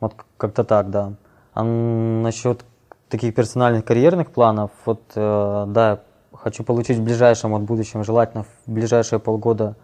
Вот 0.00 0.14
как-то 0.36 0.64
так, 0.64 0.90
да. 0.90 1.14
А 1.54 1.62
насчет 1.62 2.64
таких 3.08 3.34
персональных 3.34 3.84
карьерных 3.84 4.30
планов, 4.30 4.70
вот 4.84 5.02
э, 5.14 5.64
да, 5.68 6.02
хочу 6.32 6.64
получить 6.64 6.98
в 6.98 7.02
ближайшем, 7.02 7.52
вот 7.52 7.62
будущем, 7.62 8.04
желательно 8.04 8.44
в 8.44 8.70
ближайшие 8.70 9.18
полгода 9.20 9.76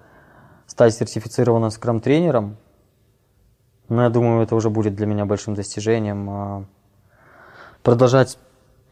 стать 0.67 0.95
сертифицированным 0.95 1.71
скрам-тренером– 1.71 2.57
но 3.91 4.05
я 4.05 4.09
думаю, 4.09 4.43
это 4.43 4.55
уже 4.55 4.71
будет 4.71 4.95
для 4.95 5.05
меня 5.05 5.27
большим 5.27 5.55
достижением. 5.55 6.31
А, 6.31 6.65
продолжать 7.83 8.39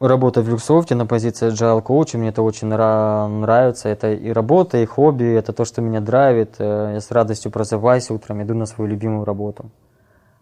работать 0.00 0.44
в 0.44 0.50
Люксофте 0.50 0.96
на 0.96 1.06
позиции 1.06 1.52
agile 1.52 1.80
коуча, 1.82 2.18
мне 2.18 2.30
это 2.30 2.42
очень 2.42 2.66
нравится. 2.66 3.88
Это 3.88 4.12
и 4.12 4.30
работа, 4.30 4.78
и 4.78 4.86
хобби, 4.86 5.24
это 5.24 5.52
то, 5.52 5.64
что 5.64 5.82
меня 5.82 6.00
драйвит. 6.00 6.56
Э, 6.58 6.90
я 6.94 7.00
с 7.00 7.10
радостью 7.12 7.52
просыпаюсь 7.52 8.10
утром, 8.10 8.42
иду 8.42 8.54
на 8.54 8.66
свою 8.66 8.90
любимую 8.90 9.24
работу. 9.24 9.70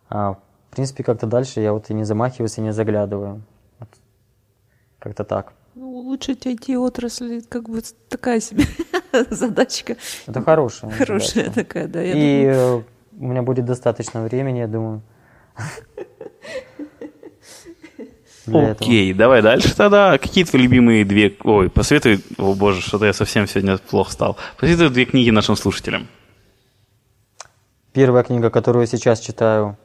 А, 0.09 0.33
в 0.33 0.75
принципе, 0.75 1.05
как-то 1.05 1.27
дальше 1.27 1.61
я 1.61 1.75
вот 1.75 1.91
и 1.91 1.95
не 1.95 2.05
замахиваюсь, 2.05 2.57
и 2.57 2.63
не 2.63 2.73
заглядываю. 2.73 3.43
Как-то 4.99 5.25
так. 5.25 5.53
Ну, 5.75 5.99
улучшить 5.99 6.47
IT-отрасль, 6.47 7.43
как 7.47 7.69
бы 7.69 7.83
такая 8.09 8.41
себе 8.41 8.65
задачка. 9.31 9.97
Это 10.27 10.41
хорошая. 10.41 10.91
Хорошая 10.93 11.45
задача. 11.45 11.53
такая, 11.55 11.89
да. 11.89 12.01
Я 12.01 12.15
и 12.15 12.47
думаю 12.47 12.85
у 13.19 13.27
меня 13.27 13.43
будет 13.43 13.65
достаточно 13.65 14.23
времени, 14.23 14.59
я 14.59 14.67
думаю. 14.67 15.03
Окей, 18.47 19.13
давай 19.13 19.43
дальше 19.43 19.75
тогда. 19.75 20.19
Какие 20.19 20.45
твои 20.45 20.63
любимые 20.63 21.05
две... 21.05 21.37
Ой, 21.43 21.69
посоветуй... 21.69 22.23
О 22.39 22.55
боже, 22.55 22.81
что-то 22.81 23.07
я 23.07 23.13
совсем 23.13 23.49
сегодня 23.49 23.79
плохо 23.79 24.13
стал. 24.13 24.37
Посоветуй 24.57 24.91
две 24.91 25.05
книги 25.05 25.31
нашим 25.31 25.57
слушателям. 25.57 26.07
Первая 27.93 28.23
книга, 28.23 28.51
которую 28.51 28.83
я 28.83 28.87
сейчас 28.87 29.19
читаю, 29.21 29.77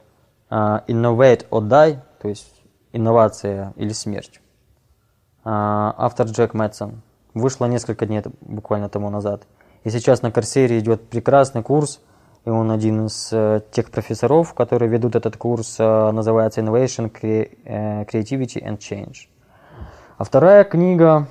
а, 0.49 0.83
Innovate 0.87 1.47
or 1.49 1.67
Die, 1.67 1.97
то 2.21 2.27
есть 2.27 2.51
инновация 2.91 3.73
или 3.77 3.93
смерть. 3.93 4.41
А, 5.43 5.95
автор 5.97 6.27
Джек 6.27 6.53
Мэтсон. 6.53 7.01
Вышла 7.33 7.65
несколько 7.65 8.05
дней 8.05 8.21
буквально 8.41 8.89
тому 8.89 9.09
назад. 9.09 9.47
И 9.85 9.89
сейчас 9.89 10.21
на 10.21 10.31
Корсере 10.31 10.77
идет 10.77 11.09
прекрасный 11.09 11.63
курс– 11.63 11.99
и 12.45 12.49
он 12.49 12.71
один 12.71 13.05
из 13.05 13.29
э, 13.31 13.61
тех 13.71 13.91
профессоров, 13.91 14.53
которые 14.53 14.89
ведут 14.89 15.15
этот 15.15 15.37
курс, 15.37 15.75
э, 15.79 16.11
называется 16.11 16.61
Innovation, 16.61 17.11
э, 17.21 18.03
Creativity 18.05 18.63
and 18.63 18.79
Change. 18.79 19.27
А 20.17 20.23
вторая 20.23 20.63
книга, 20.63 21.27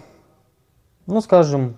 ну, 1.06 1.20
скажем, 1.20 1.76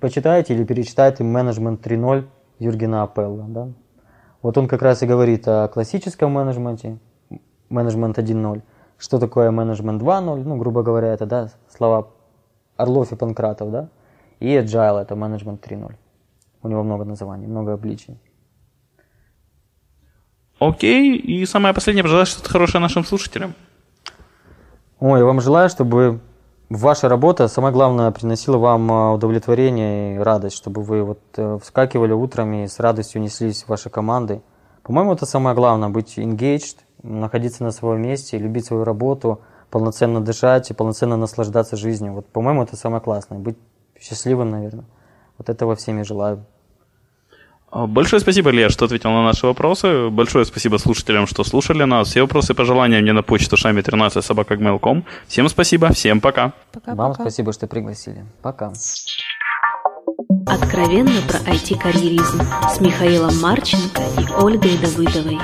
почитайте 0.00 0.54
или 0.54 0.64
перечитайте 0.64 1.24
«Менеджмент 1.24 1.84
3.0» 1.84 2.26
Юргена 2.58 3.02
Апелла. 3.02 3.44
Да? 3.48 3.68
Вот 4.42 4.58
он 4.58 4.68
как 4.68 4.82
раз 4.82 5.02
и 5.02 5.06
говорит 5.06 5.48
о 5.48 5.68
классическом 5.68 6.32
менеджменте, 6.32 6.98
менеджмент 7.68 8.18
1.0. 8.18 8.62
Что 8.96 9.18
такое 9.18 9.50
менеджмент 9.50 10.00
2.0? 10.00 10.44
Ну, 10.44 10.56
грубо 10.56 10.82
говоря, 10.82 11.08
это 11.08 11.26
да, 11.26 11.48
слова 11.68 12.10
Орлов 12.76 13.12
и 13.12 13.16
Панкратов, 13.16 13.70
да? 13.70 13.88
И 14.38 14.56
agile– 14.56 15.00
это 15.02 15.16
менеджмент 15.16 15.66
3.0. 15.66 15.94
У 16.64 16.68
него 16.68 16.82
много 16.82 17.04
названий, 17.04 17.46
много 17.46 17.74
обличий. 17.74 18.18
Окей, 20.58 21.14
и 21.16 21.44
самое 21.44 21.74
последнее, 21.74 22.02
пожелать 22.02 22.26
что-то 22.26 22.48
хорошее 22.48 22.80
нашим 22.80 23.04
слушателям. 23.04 23.54
Ой, 24.98 25.18
я 25.18 25.26
вам 25.26 25.42
желаю, 25.42 25.68
чтобы 25.68 26.20
ваша 26.70 27.10
работа, 27.10 27.48
самое 27.48 27.74
главное, 27.74 28.10
приносила 28.12 28.56
вам 28.56 28.90
а, 28.90 29.12
удовлетворение 29.12 30.16
и 30.16 30.18
радость, 30.18 30.56
чтобы 30.56 30.82
вы 30.82 31.02
вот 31.02 31.20
э, 31.36 31.58
вскакивали 31.62 32.12
утром 32.12 32.54
и 32.54 32.66
с 32.66 32.80
радостью 32.80 33.20
неслись 33.20 33.64
в 33.64 33.68
ваши 33.68 33.90
команды. 33.90 34.40
По-моему, 34.82 35.12
это 35.12 35.26
самое 35.26 35.54
главное, 35.54 35.90
быть 35.90 36.16
engaged, 36.16 36.78
находиться 37.02 37.62
на 37.62 37.72
своем 37.72 38.00
месте, 38.00 38.38
любить 38.38 38.64
свою 38.64 38.84
работу, 38.84 39.42
полноценно 39.70 40.22
дышать 40.22 40.70
и 40.70 40.74
полноценно 40.74 41.18
наслаждаться 41.18 41.76
жизнью. 41.76 42.14
Вот, 42.14 42.26
по-моему, 42.26 42.62
это 42.62 42.74
самое 42.76 43.02
классное, 43.02 43.38
быть 43.38 43.58
счастливым, 44.00 44.50
наверное. 44.50 44.86
Вот 45.36 45.50
этого 45.50 45.76
всем 45.76 46.00
и 46.00 46.04
желаю. 46.04 46.46
А, 47.74 47.88
большое 47.88 48.20
спасибо, 48.20 48.52
Илья, 48.52 48.70
что 48.70 48.84
ответил 48.84 49.10
на 49.10 49.24
наши 49.24 49.46
вопросы. 49.46 50.08
Большое 50.08 50.44
спасибо 50.44 50.76
слушателям, 50.76 51.26
что 51.26 51.42
слушали 51.42 51.82
нас. 51.82 52.08
Все 52.08 52.22
вопросы 52.22 52.52
и 52.52 52.54
пожелания 52.54 53.00
мне 53.00 53.12
на 53.12 53.24
почту 53.24 53.56
шами 53.56 53.80
13 53.80 54.24
собакагmail.com. 54.24 55.04
Всем 55.26 55.48
спасибо, 55.48 55.92
всем 55.92 56.20
пока. 56.20 56.52
пока 56.72 56.94
Вам 56.94 57.10
пока. 57.10 57.24
спасибо, 57.24 57.52
что 57.52 57.66
пригласили. 57.66 58.24
Пока. 58.42 58.72
Откровенно 60.46 61.20
про 61.26 61.38
IT-карьеризм 61.50 62.42
с 62.72 62.80
Михаилом 62.80 63.40
Марченко 63.40 64.02
и 64.20 64.32
Ольгой 64.40 64.78
Давыдовой. 64.78 65.40